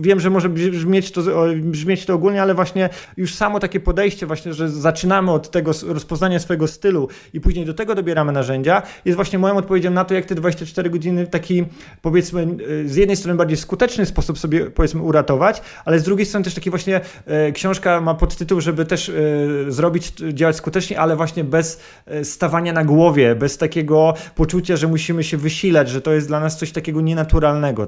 wiem, 0.00 0.20
że 0.20 0.30
może 0.30 0.48
brzmieć 0.48 1.12
to, 1.12 1.22
brzmieć 1.56 2.06
to 2.06 2.14
ogólnie, 2.14 2.42
ale 2.42 2.54
właśnie 2.54 2.88
już 3.16 3.34
samo 3.34 3.60
takie 3.60 3.80
podejście 3.80 4.26
właśnie, 4.26 4.54
że 4.54 4.68
zaczynamy 4.68 5.32
od 5.32 5.50
tego 5.50 5.70
rozpoznania 5.86 6.38
swojego 6.38 6.66
stylu 6.66 7.08
i 7.32 7.40
później 7.40 7.66
do 7.66 7.74
tego 7.74 7.94
dobieramy 7.94 8.32
narzędzia, 8.32 8.82
jest 9.04 9.16
właśnie 9.16 9.38
moją 9.38 9.56
odpowiedzią 9.56 9.90
na 9.90 10.04
to, 10.04 10.14
jak 10.14 10.24
te 10.24 10.34
24 10.34 10.90
godziny 10.90 11.26
w 11.26 11.28
taki 11.28 11.64
powiedzmy 12.02 12.46
z 12.84 12.96
jednej 12.96 13.16
strony 13.16 13.38
bardziej 13.38 13.56
skuteczny 13.56 14.06
sposób 14.06 14.38
sobie 14.38 14.70
powiedzmy 14.70 15.02
uratować, 15.02 15.62
ale 15.84 15.98
z 15.98 16.02
drugiej 16.02 16.26
strony 16.26 16.44
też 16.44 16.54
taki 16.54 16.70
właśnie 16.70 17.00
książka 17.54 18.00
ma 18.00 18.14
podtytuł, 18.14 18.60
żeby 18.60 18.84
też 18.84 19.12
zrobić, 19.68 20.12
działać 20.32 20.56
skutecznie, 20.56 21.00
ale 21.00 21.16
właśnie 21.16 21.44
bez 21.44 21.80
stawania 22.22 22.72
na 22.72 22.84
głowie, 22.84 23.34
bez 23.34 23.58
takiego 23.58 24.14
poczucia, 24.34 24.76
że 24.76 24.86
musimy 24.88 25.24
się 25.24 25.36
wysilać, 25.36 25.88
że 25.88 26.00
to 26.00 26.12
jest 26.12 26.28
dla 26.28 26.40
nas 26.40 26.58
coś 26.58 26.72
takiego 26.72 27.00
nienaturalnego, 27.00 27.37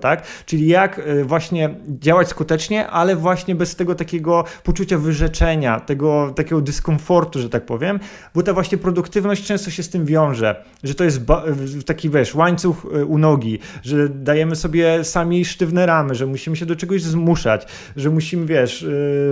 tak? 0.00 0.22
Czyli 0.46 0.66
jak 0.66 1.00
właśnie 1.24 1.74
działać 1.88 2.28
skutecznie, 2.28 2.86
ale 2.86 3.16
właśnie 3.16 3.54
bez 3.54 3.76
tego 3.76 3.94
takiego 3.94 4.44
poczucia 4.64 4.98
wyrzeczenia, 4.98 5.80
tego 5.80 6.32
takiego 6.36 6.60
dyskomfortu, 6.60 7.40
że 7.40 7.48
tak 7.48 7.66
powiem, 7.66 8.00
bo 8.34 8.42
ta 8.42 8.52
właśnie 8.52 8.78
produktywność 8.78 9.46
często 9.46 9.70
się 9.70 9.82
z 9.82 9.88
tym 9.88 10.04
wiąże, 10.04 10.64
że 10.82 10.94
to 10.94 11.04
jest 11.04 11.20
taki, 11.86 12.10
wiesz, 12.10 12.34
łańcuch 12.34 12.86
u 13.06 13.18
nogi, 13.18 13.58
że 13.82 14.08
dajemy 14.08 14.56
sobie 14.56 15.04
sami 15.04 15.44
sztywne 15.44 15.86
ramy, 15.86 16.14
że 16.14 16.26
musimy 16.26 16.56
się 16.56 16.66
do 16.66 16.76
czegoś 16.76 17.02
zmuszać, 17.02 17.66
że 17.96 18.10
musimy, 18.10 18.46
wiesz, 18.46 18.86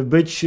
być 0.04 0.46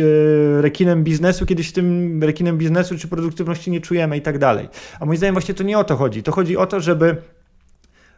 rekinem 0.60 1.04
biznesu, 1.04 1.46
kiedy 1.46 1.64
się 1.64 1.72
tym 1.72 2.24
rekinem 2.24 2.58
biznesu 2.58 2.98
czy 2.98 3.08
produktywności 3.08 3.72
nie 3.72 3.82
czujemy 3.82 4.18
i 4.18 4.22
tak 4.22 4.38
dalej. 4.38 4.70
A 5.00 5.06
moim 5.06 5.18
zdaniem 5.18 5.36
właśnie 5.36 5.54
to 5.54 5.64
nie 5.64 5.80
o 5.80 5.84
to 5.84 5.96
chodzi. 5.96 6.24
To 6.24 6.32
chodzi 6.32 6.58
o 6.58 6.66
to, 6.66 6.80
żeby 6.80 7.16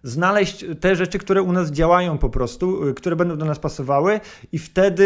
znaleźć 0.03 0.65
te 0.79 0.95
rzeczy, 0.95 1.19
które 1.19 1.41
u 1.41 1.51
nas 1.51 1.71
działają 1.71 2.17
po 2.17 2.29
prostu, 2.29 2.87
y, 2.87 2.93
które 2.93 3.15
będą 3.15 3.37
do 3.37 3.45
nas 3.45 3.59
pasowały 3.59 4.19
i 4.51 4.59
wtedy 4.59 5.03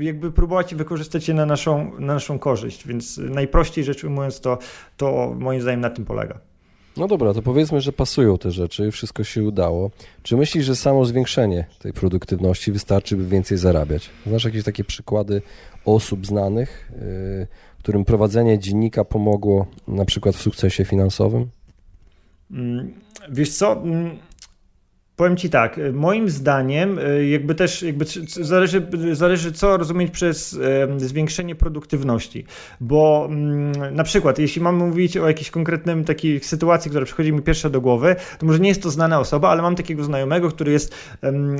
y, 0.00 0.04
jakby 0.04 0.32
próbować 0.32 0.74
wykorzystać 0.74 1.28
je 1.28 1.34
na 1.34 1.46
naszą, 1.46 1.92
na 1.98 2.14
naszą 2.14 2.38
korzyść. 2.38 2.86
Więc 2.86 3.18
najprościej 3.18 3.84
rzecz 3.84 4.04
ujmując 4.04 4.40
to, 4.40 4.58
to 4.96 5.34
moim 5.38 5.60
zdaniem 5.60 5.80
na 5.80 5.90
tym 5.90 6.04
polega. 6.04 6.38
No 6.96 7.08
dobra, 7.08 7.34
to 7.34 7.42
powiedzmy, 7.42 7.80
że 7.80 7.92
pasują 7.92 8.38
te 8.38 8.50
rzeczy, 8.50 8.90
wszystko 8.90 9.24
się 9.24 9.42
udało. 9.42 9.90
Czy 10.22 10.36
myślisz, 10.36 10.64
że 10.64 10.76
samo 10.76 11.04
zwiększenie 11.04 11.66
tej 11.78 11.92
produktywności 11.92 12.72
wystarczy, 12.72 13.16
by 13.16 13.26
więcej 13.26 13.58
zarabiać? 13.58 14.10
Znasz 14.26 14.44
jakieś 14.44 14.64
takie 14.64 14.84
przykłady 14.84 15.42
osób 15.84 16.26
znanych, 16.26 16.92
którym 17.78 18.04
prowadzenie 18.04 18.58
dziennika 18.58 19.04
pomogło 19.04 19.66
na 19.88 20.04
przykład 20.04 20.36
w 20.36 20.42
sukcesie 20.42 20.84
finansowym? 20.84 21.50
Mm, 22.50 22.94
wiesz 23.28 23.56
co, 23.56 23.72
mm, 23.72 24.18
Powiem 25.16 25.36
Ci 25.36 25.50
tak, 25.50 25.80
moim 25.92 26.28
zdaniem 26.28 26.98
e, 26.98 27.28
jakby 27.28 27.54
też 27.54 27.82
jakby 27.82 28.04
zależy, 28.26 28.86
zależy 29.12 29.52
co 29.52 29.76
rozumieć 29.76 30.10
przez 30.10 30.58
zwiększenie 30.96 31.54
produktywności, 31.54 32.44
bo 32.80 33.26
mm, 33.30 33.72
na 33.94 34.04
przykład 34.04 34.38
jeśli 34.38 34.62
mam 34.62 34.76
mówić 34.76 35.16
o 35.16 35.28
jakiejś 35.28 35.50
konkretnym 35.50 36.04
takiej 36.04 36.40
sytuacji, 36.40 36.90
która 36.90 37.04
przychodzi 37.04 37.32
mi 37.32 37.42
pierwsza 37.42 37.70
do 37.70 37.80
głowy, 37.80 38.16
to 38.38 38.46
może 38.46 38.58
nie 38.58 38.68
jest 38.68 38.82
to 38.82 38.90
znana 38.90 39.20
osoba, 39.20 39.48
ale 39.48 39.62
mam 39.62 39.76
takiego 39.76 40.04
znajomego, 40.04 40.48
który 40.48 40.72
jest 40.72 40.94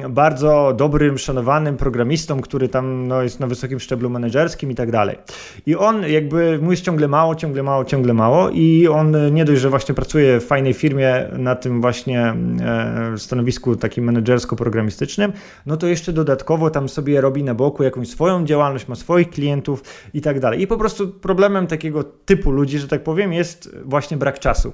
bardzo 0.09 0.75
dobrym, 0.77 1.19
szanowanym 1.19 1.77
programistą, 1.77 2.41
który 2.41 2.69
tam 2.69 3.09
no, 3.09 3.23
jest 3.23 3.41
na 3.41 3.47
wysokim 3.47 3.81
szczeblu 3.81 4.11
menedżerskim 4.11 4.71
i 4.71 4.75
tak 4.75 4.91
dalej. 4.91 5.19
I 5.67 5.77
on 5.77 6.03
jakby 6.09 6.61
jest 6.71 6.85
ciągle 6.85 7.09
mało, 7.09 7.35
ciągle 7.35 7.63
mało, 7.63 7.85
ciągle 7.85 8.15
mało 8.15 8.51
i 8.51 8.89
on 8.89 9.35
nie 9.35 9.45
dość, 9.45 9.61
że 9.61 9.71
właśnie 9.71 9.95
pracuje 9.95 10.41
w 10.41 10.45
fajnej 10.45 10.75
firmie 10.75 11.29
na 11.33 11.55
tym 11.55 11.81
właśnie 11.81 12.35
e, 12.61 13.19
stanowisku 13.19 13.44
stanowisku 13.53 13.77
takim 13.77 14.05
menedżersko-programistycznym, 14.05 15.33
no 15.67 15.77
to 15.77 15.87
jeszcze 15.87 16.13
dodatkowo 16.13 16.71
tam 16.71 16.89
sobie 16.89 17.21
robi 17.21 17.45
na 17.45 17.55
boku 17.55 17.83
jakąś 17.83 18.09
swoją 18.09 18.45
działalność, 18.45 18.89
ma 18.89 18.95
swoich 18.95 19.31
klientów 19.31 19.83
i 20.15 20.21
tak 20.21 20.41
dalej. 20.41 20.61
I 20.61 20.67
po 20.67 20.77
prostu 20.77 21.09
problemem 21.09 21.67
takiego 21.67 22.05
typu 22.05 22.51
ludzi, 22.51 22.79
że 22.79 22.89
tak 22.89 23.03
powiem, 23.03 23.33
jest 23.33 23.77
właśnie 23.85 24.17
brak 24.17 24.39
czasu 24.39 24.73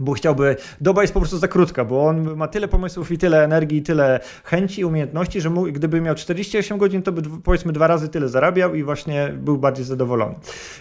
bo 0.00 0.12
chciałby, 0.12 0.56
doba 0.80 1.02
jest 1.02 1.14
po 1.14 1.20
prostu 1.20 1.38
za 1.38 1.48
krótka, 1.48 1.84
bo 1.84 2.06
on 2.06 2.36
ma 2.36 2.48
tyle 2.48 2.68
pomysłów 2.68 3.12
i 3.12 3.18
tyle 3.18 3.44
energii, 3.44 3.78
i 3.78 3.82
tyle 3.82 4.20
chęci 4.44 4.80
i 4.80 4.84
umiejętności, 4.84 5.40
że 5.40 5.50
gdyby 5.72 6.00
miał 6.00 6.14
48 6.14 6.78
godzin, 6.78 7.02
to 7.02 7.12
by 7.12 7.22
powiedzmy 7.44 7.72
dwa 7.72 7.86
razy 7.86 8.08
tyle 8.08 8.28
zarabiał 8.28 8.74
i 8.74 8.82
właśnie 8.82 9.32
był 9.36 9.58
bardziej 9.58 9.84
zadowolony. 9.84 10.34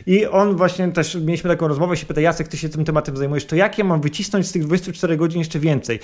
I 0.06 0.26
on 0.26 0.56
właśnie 0.56 0.92
też, 0.92 1.16
mieliśmy 1.16 1.50
taką 1.50 1.68
rozmowę, 1.68 1.98
się 1.98 2.06
pyta, 2.06 2.22
Jacek, 2.22 2.48
ty 2.48 2.58
się 2.58 2.70
tym 2.70 2.86
tematem 2.86 3.18
zajmujesz, 3.18 3.46
to 3.46 3.56
jak 3.56 3.78
ja 3.78 3.84
mam 3.84 4.02
wycisnąć 4.02 4.48
z 4.48 4.52
tych 4.52 4.64
24 4.64 5.18
godzin 5.18 5.40
jeszcze 5.40 5.60
więcej? 5.60 6.00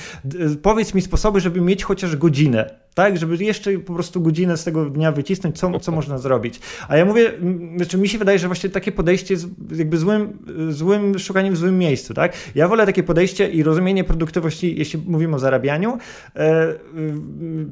Powiedz 0.62 0.94
mi 0.94 1.02
sposoby, 1.02 1.40
żeby 1.40 1.62
mieć 1.62 1.84
chociaż 1.84 2.16
godzinę 2.16 2.84
tak, 2.94 3.18
żeby 3.18 3.44
jeszcze 3.44 3.80
po 3.80 3.94
prostu 3.94 4.22
godzinę 4.22 4.58
z 4.58 4.64
tego 4.64 4.86
dnia 4.86 5.12
wycisnąć, 5.12 5.60
co, 5.60 5.80
co 5.80 5.92
można 5.92 6.18
zrobić. 6.18 6.60
A 6.88 6.98
ja 6.98 7.06
mówię, 7.06 7.32
znaczy 7.76 7.98
mi 7.98 8.10
się 8.10 8.18
wydaje, 8.18 8.40
że 8.40 8.48
właśnie 8.48 8.70
takie 8.70 8.92
podejście 8.92 9.34
jest 9.34 9.48
jakby 9.76 9.98
złym, 9.98 10.38
złym 10.70 11.20
szukaniem 11.20 11.54
w 11.54 11.58
złym 11.58 11.78
miejscu, 11.78 12.14
tak? 12.14 12.34
Ja 12.56 12.68
wolę 12.68 12.86
takie 12.86 13.04
podejście 13.04 13.50
i 13.50 13.64
rozumienie 13.64 14.04
produktywności, 14.04 14.78
jeśli 14.78 15.02
mówimy 15.06 15.36
o 15.36 15.40
zarabianiu, 15.40 15.98
e, 16.36 16.74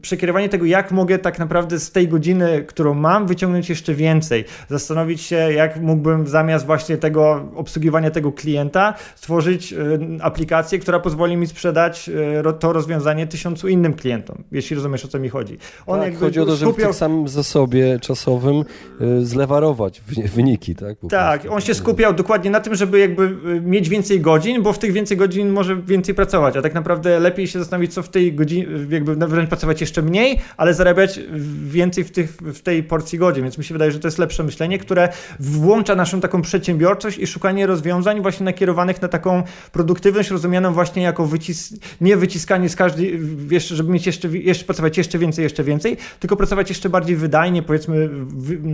przekierowanie 0.01 0.49
tego, 0.49 0.65
jak 0.65 0.91
mogę 0.91 1.19
tak 1.19 1.39
naprawdę 1.39 1.79
z 1.79 1.91
tej 1.91 2.07
godziny, 2.07 2.65
którą 2.67 2.93
mam, 2.93 3.27
wyciągnąć 3.27 3.69
jeszcze 3.69 3.93
więcej. 3.93 4.45
Zastanowić 4.69 5.21
się, 5.21 5.35
jak 5.35 5.81
mógłbym 5.81 6.27
zamiast 6.27 6.65
właśnie 6.65 6.97
tego 6.97 7.49
obsługiwania 7.55 8.11
tego 8.11 8.31
klienta, 8.31 8.93
stworzyć 9.15 9.73
e, 9.73 9.77
aplikację, 10.21 10.79
która 10.79 10.99
pozwoli 10.99 11.37
mi 11.37 11.47
sprzedać 11.47 12.09
e, 12.09 12.53
to 12.53 12.73
rozwiązanie 12.73 13.27
tysiącu 13.27 13.67
innym 13.67 13.93
klientom, 13.93 14.43
jeśli 14.51 14.75
rozumiesz 14.75 15.05
co 15.11 15.19
mi 15.19 15.29
chodzi. 15.29 15.57
On 15.87 15.99
tak, 15.99 16.17
chodzi 16.17 16.39
o 16.39 16.45
to, 16.45 16.55
żeby 16.55 16.71
skupiał... 16.71 16.89
w 16.89 16.95
tym 16.95 16.99
samym 16.99 17.27
zasobie 17.27 17.99
czasowym 17.99 18.63
y, 19.01 19.25
zlewarować 19.25 20.01
wyniki, 20.35 20.75
tak? 20.75 20.97
Po 20.97 21.07
tak, 21.07 21.41
prostu. 21.41 21.55
on 21.55 21.61
się 21.61 21.73
skupiał 21.73 22.13
dokładnie 22.13 22.51
na 22.51 22.59
tym, 22.59 22.75
żeby 22.75 22.99
jakby 22.99 23.23
y, 23.23 23.61
mieć 23.61 23.89
więcej 23.89 24.21
godzin, 24.21 24.61
bo 24.61 24.73
w 24.73 24.79
tych 24.79 24.91
więcej 24.91 25.17
godzin 25.17 25.49
może 25.49 25.75
więcej 25.75 26.15
pracować, 26.15 26.57
a 26.57 26.61
tak 26.61 26.73
naprawdę 26.73 27.19
lepiej 27.19 27.47
się 27.47 27.59
zastanowić, 27.59 27.93
co 27.93 28.03
w 28.03 28.09
tej 28.09 28.33
godzinie, 28.33 28.67
jakby 28.89 29.15
wręcz 29.15 29.49
pracować 29.49 29.81
jeszcze 29.81 30.01
mniej, 30.01 30.39
ale 30.57 30.73
zarabiać 30.73 31.19
więcej 31.67 32.03
w, 32.03 32.11
tych, 32.11 32.31
w 32.31 32.61
tej 32.61 32.83
porcji 32.83 33.19
godzin, 33.19 33.43
więc 33.43 33.57
mi 33.57 33.63
się 33.63 33.73
wydaje, 33.73 33.91
że 33.91 33.99
to 33.99 34.07
jest 34.07 34.17
lepsze 34.17 34.43
myślenie, 34.43 34.79
które 34.79 35.09
włącza 35.39 35.95
naszą 35.95 36.21
taką 36.21 36.41
przedsiębiorczość 36.41 37.17
i 37.17 37.27
szukanie 37.27 37.67
rozwiązań 37.67 38.21
właśnie 38.21 38.43
nakierowanych 38.43 39.01
na 39.01 39.07
taką 39.07 39.43
produktywność 39.71 40.29
rozumianą 40.29 40.73
właśnie 40.73 41.03
jako 41.03 41.25
wycis 41.25 41.73
nie 42.01 42.17
wyciskanie 42.17 42.69
z 42.69 42.75
każdej, 42.75 43.19
jeszcze, 43.51 43.75
żeby 43.75 43.91
mieć 43.91 44.05
jeszcze, 44.05 44.27
jeszcze 44.27 44.65
pracować 44.65 44.97
jeszcze 45.01 45.19
więcej, 45.19 45.43
jeszcze 45.43 45.63
więcej, 45.63 45.97
tylko 46.19 46.35
pracować 46.35 46.69
jeszcze 46.69 46.89
bardziej 46.89 47.15
wydajnie, 47.15 47.63
powiedzmy, 47.63 48.09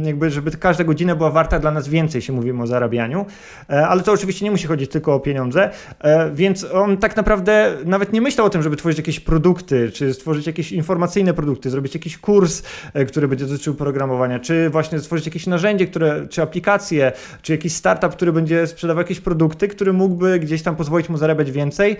jakby, 0.03 0.29
żeby 0.29 0.51
każda 0.51 0.83
godzina 0.83 1.15
była 1.15 1.31
warta 1.31 1.59
dla 1.59 1.71
nas 1.71 1.87
więcej, 1.87 2.21
się 2.21 2.33
mówimy 2.33 2.63
o 2.63 2.67
zarabianiu, 2.67 3.25
e, 3.69 3.87
ale 3.87 4.03
to 4.03 4.11
oczywiście 4.11 4.45
nie 4.45 4.51
musi 4.51 4.67
chodzić 4.67 4.91
tylko 4.91 5.13
o 5.13 5.19
pieniądze, 5.19 5.69
e, 5.99 6.31
więc 6.31 6.65
on 6.73 6.97
tak 6.97 7.15
naprawdę 7.15 7.77
nawet 7.85 8.13
nie 8.13 8.21
myślał 8.21 8.47
o 8.47 8.49
tym, 8.49 8.63
żeby 8.63 8.75
tworzyć 8.75 8.97
jakieś 8.97 9.19
produkty, 9.19 9.91
czy 9.91 10.13
stworzyć 10.13 10.47
jakieś 10.47 10.71
informacyjne 10.71 11.33
produkty, 11.33 11.69
zrobić 11.69 11.93
jakiś 11.93 12.17
kurs, 12.17 12.63
e, 12.93 13.05
który 13.05 13.27
będzie 13.27 13.45
dotyczył 13.45 13.75
programowania, 13.75 14.39
czy 14.39 14.69
właśnie 14.69 14.99
stworzyć 14.99 15.25
jakieś 15.25 15.47
narzędzie, 15.47 15.87
które, 15.87 16.27
czy 16.29 16.41
aplikacje, 16.41 17.11
czy 17.41 17.51
jakiś 17.51 17.73
startup, 17.73 18.11
który 18.11 18.33
będzie 18.33 18.67
sprzedawał 18.67 19.01
jakieś 19.01 19.19
produkty, 19.19 19.67
który 19.67 19.93
mógłby 19.93 20.39
gdzieś 20.39 20.63
tam 20.63 20.75
pozwolić 20.75 21.09
mu 21.09 21.17
zarabiać 21.17 21.51
więcej, 21.51 21.97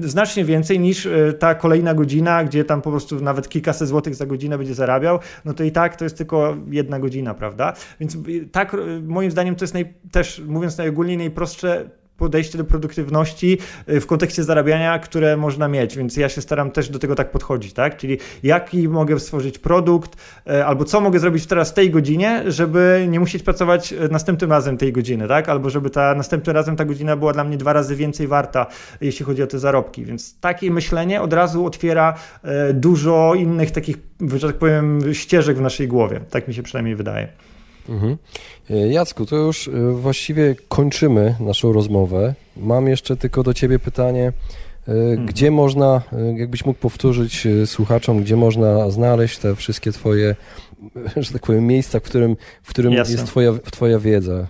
znacznie 0.00 0.44
więcej 0.44 0.80
niż 0.80 1.08
ta 1.38 1.54
kolejna 1.54 1.94
godzina, 1.94 2.44
gdzie 2.44 2.64
tam 2.64 2.82
po 2.82 2.90
prostu 2.90 3.20
nawet 3.20 3.48
kilka 3.48 3.61
kilkaset 3.62 3.88
złotych 3.88 4.14
za 4.14 4.26
godzinę 4.26 4.58
będzie 4.58 4.74
zarabiał, 4.74 5.18
no 5.44 5.54
to 5.54 5.64
i 5.64 5.72
tak 5.72 5.96
to 5.96 6.04
jest 6.04 6.16
tylko 6.16 6.56
jedna 6.70 6.98
godzina, 6.98 7.34
prawda? 7.34 7.72
Więc 8.00 8.16
tak, 8.52 8.76
moim 9.02 9.30
zdaniem 9.30 9.56
to 9.56 9.64
jest 9.64 9.74
naj, 9.74 9.94
też, 10.10 10.42
mówiąc 10.46 10.78
najogólniej, 10.78 11.16
najprostsze 11.16 11.90
podejście 12.22 12.58
do 12.58 12.64
produktywności 12.64 13.58
y, 13.88 14.00
w 14.00 14.06
kontekście 14.06 14.44
zarabiania, 14.44 14.98
które 14.98 15.36
można 15.36 15.68
mieć, 15.68 15.96
więc 15.96 16.16
ja 16.16 16.28
się 16.28 16.40
staram 16.40 16.70
też 16.70 16.88
do 16.88 16.98
tego 16.98 17.14
tak 17.14 17.30
podchodzić, 17.30 17.72
tak? 17.72 17.96
Czyli 17.96 18.18
jaki 18.42 18.88
mogę 18.88 19.20
stworzyć 19.20 19.58
produkt, 19.58 20.16
y, 20.46 20.64
albo 20.64 20.84
co 20.84 21.00
mogę 21.00 21.18
zrobić 21.18 21.46
teraz 21.46 21.70
w 21.70 21.74
tej 21.74 21.90
godzinie, 21.90 22.42
żeby 22.46 23.06
nie 23.08 23.20
musieć 23.20 23.42
pracować 23.42 23.92
y, 23.92 24.08
następnym 24.08 24.50
razem 24.50 24.76
tej 24.76 24.92
godziny, 24.92 25.28
tak? 25.28 25.48
Albo 25.48 25.70
żeby 25.70 25.90
ta 25.90 26.14
następnym 26.14 26.56
razem 26.56 26.76
ta 26.76 26.84
godzina 26.84 27.16
była 27.16 27.32
dla 27.32 27.44
mnie 27.44 27.56
dwa 27.56 27.72
razy 27.72 27.96
więcej 27.96 28.26
warta, 28.26 28.66
jeśli 29.00 29.26
chodzi 29.26 29.42
o 29.42 29.46
te 29.46 29.58
zarobki. 29.58 30.04
Więc 30.04 30.40
takie 30.40 30.70
myślenie 30.70 31.22
od 31.22 31.32
razu 31.32 31.66
otwiera 31.66 32.14
dużo 32.74 33.34
innych 33.34 33.70
takich, 33.70 33.96
że 34.36 34.46
tak 34.46 34.56
powiem, 34.56 35.14
ścieżek 35.14 35.56
w 35.56 35.60
naszej 35.60 35.88
głowie. 35.88 36.20
Tak 36.30 36.48
mi 36.48 36.54
się 36.54 36.62
przynajmniej 36.62 36.96
wydaje. 36.96 37.51
Mhm. 37.88 38.16
E, 38.70 38.88
Jacku, 38.88 39.26
to 39.26 39.36
już 39.36 39.68
e, 39.68 39.70
właściwie 39.92 40.54
kończymy 40.68 41.34
naszą 41.40 41.72
rozmowę. 41.72 42.34
Mam 42.56 42.88
jeszcze 42.88 43.16
tylko 43.16 43.42
do 43.42 43.54
Ciebie 43.54 43.78
pytanie. 43.78 44.32
E, 44.88 44.92
mhm. 44.92 45.26
Gdzie 45.26 45.50
można, 45.50 46.02
jakbyś 46.36 46.64
mógł 46.64 46.80
powtórzyć 46.80 47.48
słuchaczom, 47.66 48.22
gdzie 48.22 48.36
można 48.36 48.90
znaleźć 48.90 49.38
te 49.38 49.56
wszystkie 49.56 49.92
Twoje, 49.92 50.36
że 51.16 51.32
tak 51.32 51.42
powiem, 51.42 51.66
miejsca, 51.66 52.00
w 52.00 52.02
którym, 52.02 52.36
w 52.62 52.70
którym 52.70 52.92
jest 52.92 53.26
twoja, 53.26 53.52
twoja 53.70 53.98
wiedza? 53.98 54.46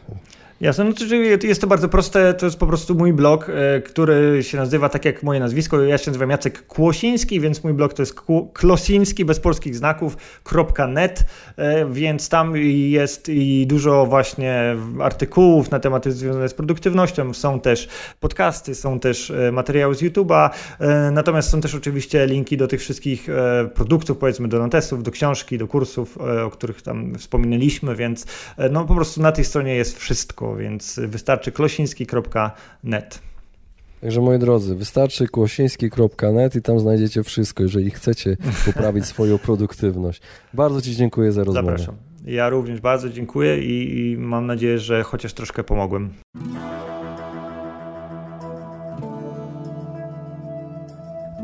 Jasne, 0.62 0.85
no 0.85 0.92
to 1.40 1.46
jest 1.46 1.61
to 1.61 1.66
bardzo 1.66 1.88
proste, 1.88 2.35
to 2.35 2.46
jest 2.46 2.59
po 2.59 2.66
prostu 2.66 2.94
mój 2.94 3.12
blog, 3.12 3.48
e, 3.48 3.81
który 3.81 4.42
się 4.42 4.59
nazywa 4.59 4.88
tak 4.88 5.05
jak 5.05 5.22
moje 5.22 5.40
nazwisko, 5.40 5.83
ja 5.83 5.98
się 5.98 6.11
nazywam 6.11 6.31
Jacek 6.31 6.66
Kłosiński, 6.66 7.40
więc 7.40 7.64
mój 7.64 7.75
blog 7.75 7.94
to 7.94 8.03
jest 8.03 8.14
klosiński 8.53 9.25
bez 9.25 9.40
polskich 9.40 9.77
znaków.net, 9.77 11.25
e, 11.57 11.87
więc 11.87 12.29
tam 12.29 12.57
jest 12.57 13.29
i 13.29 13.66
dużo 13.66 14.07
właśnie 14.07 14.77
artykułów 15.01 15.70
na 15.70 15.81
tematy 15.81 16.12
związane 16.12 16.48
z 16.48 16.55
produktywnością, 16.55 17.35
są 17.35 17.61
też 17.61 17.88
podcasty, 18.20 18.75
są 18.75 19.01
też 19.01 19.31
e, 19.31 19.53
materiały 19.53 19.94
z 19.94 20.03
YouTube'a, 20.03 20.51
natomiast 21.12 21.51
są 21.51 21.61
też 21.61 21.75
oczywiście 21.75 22.27
linki 22.27 22.57
do 22.57 22.68
tych 22.68 22.81
wszystkich 22.81 23.27
produktów, 23.75 24.18
powiedzmy 24.18 24.48
do 24.48 24.59
notesów, 24.59 25.03
do 25.03 25.11
książki, 25.11 25.59
do 25.59 25.66
kursów, 25.66 26.18
o 26.44 26.51
których 26.51 26.83
tam 26.83 27.14
wspominaliśmy, 27.18 27.96
więc 27.96 28.27
no 28.70 28.85
po 28.85 28.94
prostu 28.94 29.22
na 29.22 29.33
tej 29.33 29.44
stronie 29.44 29.75
jest 29.75 29.98
wszystko 29.98 30.51
więc 30.56 31.00
wystarczy 31.06 31.52
klosiński.net. 31.52 33.22
Także 34.00 34.20
moi 34.20 34.38
drodzy, 34.38 34.74
wystarczy 34.74 35.28
kłosiński.net 35.28 36.56
i 36.56 36.62
tam 36.62 36.80
znajdziecie 36.80 37.22
wszystko, 37.22 37.62
jeżeli 37.62 37.90
chcecie 37.90 38.36
poprawić 38.66 39.06
swoją 39.14 39.38
produktywność. 39.38 40.22
Bardzo 40.54 40.82
Ci 40.82 40.96
dziękuję 40.96 41.32
za 41.32 41.44
rozmowę. 41.44 41.70
Zapraszam. 41.70 41.94
Ja 42.24 42.48
również 42.48 42.80
bardzo 42.80 43.10
dziękuję 43.10 43.62
i, 43.62 44.00
i 44.00 44.18
mam 44.18 44.46
nadzieję, 44.46 44.78
że 44.78 45.02
chociaż 45.02 45.32
troszkę 45.32 45.64
pomogłem. 45.64 46.10